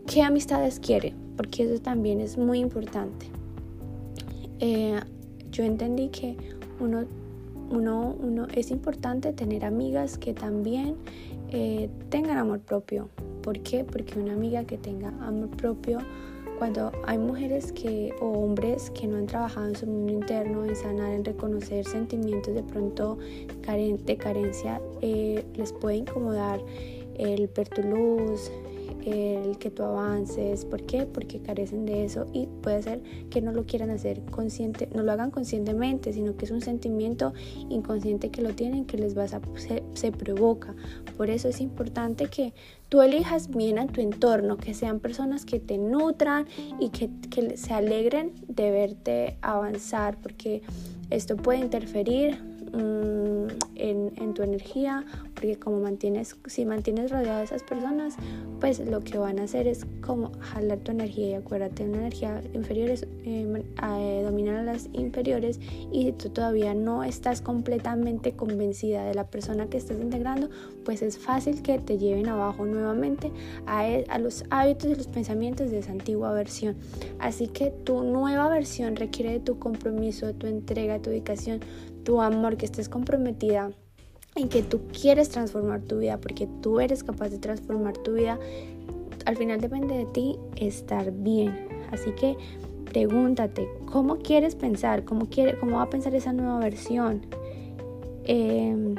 ¿qué 0.07 0.22
amistades 0.22 0.80
quiere? 0.80 1.14
Porque 1.36 1.64
eso 1.64 1.82
también 1.82 2.22
es 2.22 2.38
muy 2.38 2.59
importante. 2.59 3.26
Eh, 4.61 5.01
yo 5.51 5.66
entendí 5.66 6.07
que 6.07 6.38
uno, 6.80 7.03
uno, 7.70 8.16
uno 8.22 8.47
es 8.55 8.72
importante 8.72 9.34
tener 9.34 9.66
amigas 9.66 10.18
que 10.18 10.34
también 10.34 10.95
eh, 11.54 11.89
tengan 12.10 12.38
amor 12.38 12.60
propio. 12.60 13.10
¿Por 13.43 13.60
qué? 13.60 13.84
Porque 13.84 14.20
una 14.20 14.34
amiga 14.34 14.64
que 14.64 14.78
tenga 14.78 15.10
amor 15.22 15.49
propio, 15.49 15.99
cuando 16.58 16.91
hay 17.06 17.18
mujeres 17.18 17.72
que 17.72 18.14
o 18.22 18.26
hombres 18.26 18.89
que 18.91 19.08
no 19.08 19.18
han 19.18 19.28
trabajado 19.28 19.68
en 19.68 19.76
su 19.76 19.86
mundo 19.86 20.14
interno, 20.14 20.66
en 20.66 20.76
sanar, 20.76 21.12
en 21.12 21.24
reconocer 21.24 21.86
sentimientos 21.86 22.54
de 22.54 22.64
pronto 22.64 23.18
de 23.18 24.18
carencia, 24.18 24.82
eh, 25.01 25.45
les 25.56 25.72
puede 25.74 25.97
incomodar 25.97 26.60
el 27.16 27.47
pertuluz, 27.49 28.51
el 29.06 29.58
que 29.58 29.70
tú 29.70 29.84
avances. 29.84 30.66
¿Por 30.66 30.84
qué? 30.84 31.06
Porque 31.06 31.39
carecen 31.39 31.86
de 31.86 32.06
eso 32.06 32.26
y 32.34 32.47
puede 32.62 32.82
ser 32.82 33.01
que 33.30 33.41
no 33.41 33.51
lo 33.51 33.66
quieran 33.66 33.89
hacer 33.89 34.22
consciente, 34.32 34.89
no 34.93 35.04
lo 35.04 35.12
hagan 35.12 35.32
conscientemente, 35.32 36.14
sino 36.14 36.36
que 36.36 36.45
es 36.45 36.51
un 36.51 36.62
sentimiento 36.62 37.34
inconsciente 37.70 38.30
que 38.30 38.41
lo 38.41 38.54
tienen, 38.54 38.86
que 38.86 38.97
les 38.97 39.14
vas 39.14 39.34
a, 39.34 39.41
se, 39.93 40.12
provoca. 40.12 40.76
Por 41.18 41.30
eso 41.30 41.47
es 41.47 41.60
importante 41.62 42.28
que 42.28 42.54
tú 42.89 43.01
elijas 43.01 43.49
bien 43.49 43.80
a 43.80 43.88
tu 43.88 44.01
entorno, 44.01 44.58
que 44.58 44.74
sean 44.74 44.99
personas 44.99 45.45
que 45.45 45.60
te 45.60 45.78
nutran 45.78 46.45
y 46.80 46.89
que, 46.89 47.10
que 47.30 47.58
se 47.58 47.74
alegren 47.74 48.34
de 48.47 48.72
verte 48.72 49.38
avanzar, 49.41 50.18
porque 50.22 50.62
esto 51.10 51.36
puede 51.38 51.60
interferir 51.60 52.53
Mm, 52.74 53.47
en, 53.76 54.34
tu 54.34 54.41
energía, 54.41 55.05
porque 55.36 55.57
como 55.57 55.80
mantienes, 55.80 56.36
si 56.47 56.65
mantienes 56.65 57.11
rodeado 57.11 57.38
de 57.38 57.43
esas 57.43 57.61
personas, 57.61 58.15
pues 58.59 58.80
lo 58.80 59.01
que 59.01 59.19
van 59.19 59.38
a 59.38 59.43
hacer 59.43 59.67
es 59.67 59.86
como 60.01 60.32
jalar 60.39 60.80
tu 60.80 60.91
energía 60.91 61.28
y 61.30 61.34
acuérdate, 61.36 61.84
una 61.84 61.99
energía 61.99 62.41
inferior 62.53 62.89
es 62.89 63.03
eh, 63.26 63.63
eh, 63.84 64.26
a 64.28 64.63
las 64.63 64.89
inferiores 64.93 65.59
y 65.91 66.05
si 66.05 66.11
tú 66.13 66.30
todavía 66.30 66.74
no 66.74 67.03
estás 67.03 67.41
completamente 67.41 68.32
convencida 68.32 69.05
de 69.05 69.13
la 69.13 69.26
persona 69.26 69.67
que 69.67 69.78
estás 69.78 69.99
integrando, 69.99 70.49
pues 70.84 71.03
es 71.03 71.19
fácil 71.19 71.61
que 71.61 71.78
te 71.78 71.99
lleven 71.99 72.30
abajo 72.30 72.65
nuevamente 72.65 73.32
a, 73.67 73.88
e, 73.88 74.05
a 74.09 74.17
los 74.17 74.45
hábitos 74.49 74.89
y 74.89 74.95
los 74.95 75.07
pensamientos 75.07 75.69
de 75.69 75.80
esa 75.80 75.91
antigua 75.91 76.32
versión. 76.32 76.76
Así 77.19 77.47
que 77.47 77.69
tu 77.69 78.03
nueva 78.03 78.49
versión 78.49 78.95
requiere 78.95 79.34
de 79.34 79.39
tu 79.41 79.59
compromiso, 79.59 80.26
de 80.26 80.34
tu 80.34 80.47
entrega, 80.47 80.99
tu 80.99 81.11
dedicación, 81.11 81.59
tu 82.04 82.22
amor, 82.22 82.58
que 82.58 82.66
estés 82.66 82.89
comprometida 82.89 83.72
en 84.36 84.49
que 84.49 84.64
tú 84.64 84.82
quieres 84.99 85.30
transformar 85.30 85.82
tu 85.82 85.99
vida, 85.99 86.20
porque 86.20 86.47
tú 86.62 86.80
eres 86.80 87.04
capaz 87.04 87.30
de 87.30 87.38
transformar 87.38 87.97
tu 87.97 88.14
vida, 88.14 88.39
al 89.26 89.38
final 89.38 89.62
depende 89.62 89.95
de 89.95 90.06
ti 90.06 90.38
estar 90.56 91.12
bien. 91.12 91.68
Así 91.91 92.12
que 92.12 92.36
pregúntate, 92.86 93.68
¿cómo 93.86 94.18
quieres 94.18 94.56
pensar? 94.56 95.06
¿Cómo, 95.06 95.28
quiere, 95.28 95.58
cómo 95.60 95.78
va 95.78 95.84
a 95.84 95.89
pensar 95.89 96.14
esa 96.16 96.34
nueva 96.34 96.60
versión? 96.60 97.26
Em, 98.26 98.95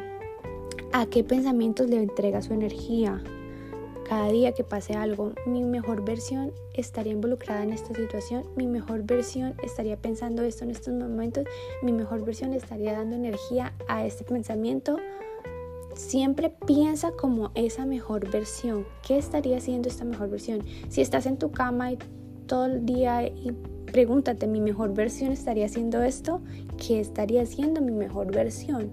¿A 0.93 1.07
qué 1.07 1.25
pensamientos 1.25 1.89
le 1.91 1.97
entrega 1.97 2.41
su 2.41 2.53
energía? 2.53 3.23
Cada 4.05 4.29
día 4.29 4.53
que 4.53 4.65
pase 4.65 4.95
algo, 4.95 5.33
mi 5.47 5.65
mejor 5.65 6.05
versión 6.05 6.53
estaría 6.75 7.13
involucrada 7.13 7.63
en 7.63 7.73
esta 7.73 7.95
situación, 7.95 8.45
mi 8.57 8.67
mejor 8.67 9.03
versión 9.03 9.55
estaría 9.63 9.97
pensando 9.97 10.43
esto 10.43 10.65
en 10.65 10.71
estos 10.71 10.95
momentos, 10.95 11.45
mi 11.83 11.93
mejor 11.93 12.25
versión 12.25 12.53
estaría 12.53 12.93
dando 12.93 13.17
energía 13.17 13.73
a 13.89 14.05
este 14.07 14.25
pensamiento. 14.25 14.99
Siempre 15.95 16.51
piensa 16.51 17.13
como 17.13 17.53
esa 17.55 17.87
mejor 17.87 18.31
versión. 18.31 18.85
¿Qué 19.07 19.17
estaría 19.17 19.59
haciendo 19.59 19.89
esta 19.89 20.05
mejor 20.05 20.29
versión? 20.29 20.63
Si 20.89 21.01
estás 21.01 21.27
en 21.27 21.39
tu 21.39 21.53
cama 21.53 21.93
y 21.93 21.99
todo 22.47 22.67
el 22.67 22.85
día 22.85 23.27
y 23.27 23.53
pregúntate, 23.91 24.47
¿mi 24.47 24.61
mejor 24.61 24.93
versión 24.93 25.33
estaría 25.33 25.67
haciendo 25.67 26.03
esto? 26.03 26.41
¿Qué 26.85 27.01
estaría 27.01 27.43
haciendo 27.43 27.81
mi 27.81 27.93
mejor 27.93 28.33
versión? 28.33 28.91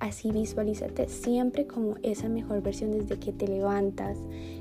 Así 0.00 0.32
visualízate 0.32 1.08
siempre 1.08 1.66
como 1.66 1.96
esa 2.02 2.28
mejor 2.30 2.62
versión 2.62 2.90
desde 2.90 3.18
que 3.18 3.32
te 3.32 3.46
levantas. 3.46 4.16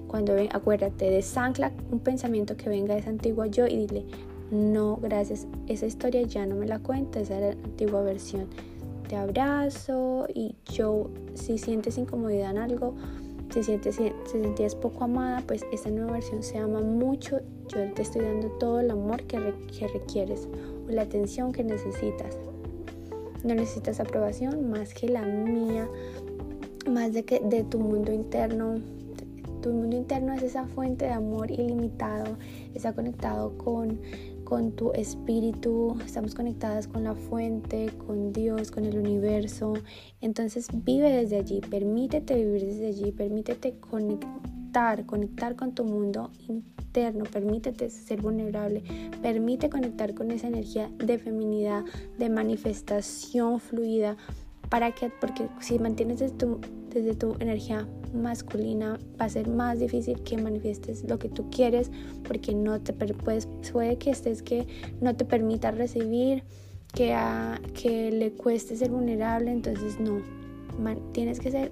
Cuando 0.07 0.33
ven, 0.33 0.49
acuérdate, 0.51 1.09
desancla 1.09 1.71
un 1.91 1.99
pensamiento 1.99 2.57
que 2.57 2.67
venga 2.67 2.93
de 2.93 2.99
esa 2.99 3.09
antigua 3.09 3.47
yo 3.47 3.65
y 3.65 3.77
dile, 3.77 4.05
no, 4.51 4.97
gracias, 4.97 5.47
esa 5.67 5.85
historia 5.85 6.23
ya 6.23 6.45
no 6.45 6.55
me 6.55 6.67
la 6.67 6.79
cuenta, 6.79 7.21
esa 7.21 7.37
era 7.37 7.55
la 7.55 7.63
antigua 7.63 8.01
versión. 8.01 8.47
Te 9.07 9.15
abrazo 9.15 10.27
y 10.33 10.55
yo, 10.65 11.09
si 11.35 11.57
sientes 11.57 11.97
incomodidad 11.97 12.51
en 12.51 12.57
algo, 12.57 12.95
si 13.53 13.63
sientes, 13.63 13.95
si 13.95 14.11
sentías 14.25 14.75
poco 14.75 15.05
amada, 15.05 15.41
pues 15.47 15.65
esta 15.71 15.89
nueva 15.89 16.11
versión 16.11 16.43
se 16.43 16.57
ama 16.57 16.81
mucho. 16.81 17.39
Yo 17.69 17.91
te 17.93 18.01
estoy 18.01 18.23
dando 18.23 18.49
todo 18.59 18.81
el 18.81 18.91
amor 18.91 19.23
que, 19.23 19.53
que 19.77 19.87
requieres 19.87 20.49
o 20.85 20.91
la 20.91 21.03
atención 21.03 21.53
que 21.53 21.63
necesitas. 21.63 22.37
No 23.43 23.55
necesitas 23.55 23.99
aprobación 23.99 24.69
más 24.69 24.93
que 24.93 25.07
la 25.09 25.23
mía, 25.23 25.87
más 26.89 27.13
de, 27.13 27.23
que, 27.23 27.39
de 27.39 27.63
tu 27.63 27.79
mundo 27.79 28.11
interno. 28.11 28.75
Tu 29.61 29.71
mundo 29.71 29.97
interno 29.97 30.33
es 30.33 30.43
esa 30.43 30.65
fuente 30.65 31.05
de 31.05 31.11
amor 31.11 31.51
ilimitado, 31.51 32.37
está 32.73 32.93
conectado 32.93 33.57
con, 33.57 33.99
con 34.45 34.71
tu 34.71 34.93
espíritu, 34.93 35.97
estamos 36.05 36.33
conectadas 36.33 36.87
con 36.87 37.03
la 37.03 37.13
fuente, 37.13 37.91
con 38.07 38.31
Dios, 38.31 38.71
con 38.71 38.85
el 38.85 38.97
universo. 38.97 39.73
Entonces 40.21 40.67
vive 40.85 41.11
desde 41.11 41.37
allí, 41.37 41.61
permítete 41.61 42.35
vivir 42.35 42.65
desde 42.65 42.87
allí, 42.87 43.11
permítete 43.11 43.77
conectar, 43.79 44.29
conectar 45.05 45.55
con 45.55 45.73
tu 45.73 45.83
mundo 45.83 46.31
interno, 46.47 47.23
permítete 47.25 47.89
ser 47.89 48.21
vulnerable, 48.21 48.83
permite 49.21 49.69
conectar 49.69 50.13
con 50.13 50.31
esa 50.31 50.47
energía 50.47 50.89
de 50.97 51.17
feminidad, 51.17 51.83
de 52.17 52.29
manifestación 52.29 53.59
fluida, 53.59 54.17
para 54.69 54.91
que, 54.91 55.09
porque 55.09 55.47
si 55.59 55.79
mantienes 55.79 56.19
desde 56.19 56.35
tu, 56.35 56.59
desde 56.93 57.15
tu 57.15 57.35
energía 57.39 57.87
masculina 58.13 58.99
va 59.19 59.25
a 59.25 59.29
ser 59.29 59.47
más 59.47 59.79
difícil 59.79 60.21
que 60.23 60.37
manifiestes 60.37 61.03
lo 61.07 61.17
que 61.19 61.29
tú 61.29 61.49
quieres 61.49 61.91
porque 62.27 62.53
no 62.53 62.79
te 62.79 62.93
puedes, 62.93 63.47
puede 63.71 63.97
que 63.97 64.11
estés 64.11 64.41
que 64.41 64.67
no 64.99 65.15
te 65.15 65.25
permita 65.25 65.71
recibir 65.71 66.43
que, 66.93 67.15
que 67.79 68.11
le 68.11 68.31
cueste 68.31 68.75
ser 68.75 68.89
vulnerable 68.89 69.51
entonces 69.51 69.99
no 69.99 70.21
tienes 71.11 71.39
que 71.39 71.51
ser 71.51 71.71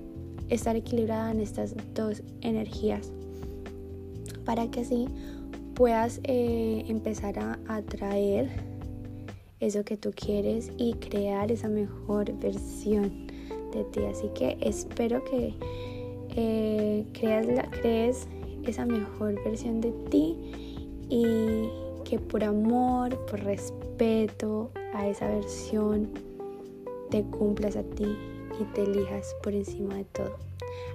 estar 0.50 0.76
equilibrada 0.76 1.32
en 1.32 1.42
estas 1.42 1.76
dos 1.94 2.24
energías 2.42 3.12
para 4.46 4.70
que 4.72 4.82
así 4.82 5.08
puedas 5.74 6.20
eh, 6.24 6.86
empezar 6.88 7.38
a 7.38 7.60
atraer 7.68 8.50
eso 9.60 9.84
que 9.84 9.98
tú 9.98 10.12
quieres 10.16 10.72
y 10.78 10.94
crear 10.94 11.52
esa 11.52 11.68
mejor 11.68 12.32
versión 12.40 13.28
de 13.74 13.84
ti. 13.92 14.00
Así 14.10 14.30
que 14.36 14.58
espero 14.62 15.24
que 15.26 15.54
eh, 16.36 17.06
creas, 17.14 17.46
la, 17.46 17.70
crees 17.70 18.28
esa 18.66 18.86
mejor 18.86 19.36
versión 19.44 19.82
de 19.82 19.92
ti 20.10 20.36
y 21.10 21.70
que 22.06 22.20
por 22.20 22.44
amor, 22.44 23.18
por 23.26 23.44
respeto 23.44 24.72
a 24.94 25.08
esa 25.08 25.28
versión, 25.28 26.10
te 27.10 27.24
cumplas 27.24 27.76
a 27.76 27.84
ti 27.84 28.16
y 28.60 28.64
te 28.74 28.84
elijas 28.84 29.36
por 29.44 29.54
encima 29.54 29.96
de 29.96 30.06
todo. 30.06 30.36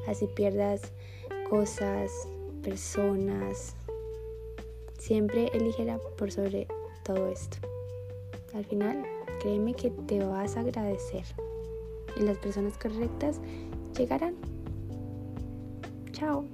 Así 0.06 0.26
pierdas 0.26 0.80
cosas, 1.48 2.10
personas. 2.62 3.74
Siempre 4.98 5.48
eligera 5.52 5.98
por 6.16 6.30
sobre 6.30 6.66
todo 7.04 7.28
esto. 7.28 7.58
Al 8.54 8.64
final, 8.64 9.04
créeme 9.40 9.74
que 9.74 9.90
te 9.90 10.24
vas 10.24 10.56
a 10.56 10.60
agradecer. 10.60 11.24
Y 12.16 12.20
las 12.20 12.38
personas 12.38 12.76
correctas 12.78 13.40
llegarán. 13.96 14.34
Ciao. 16.12 16.44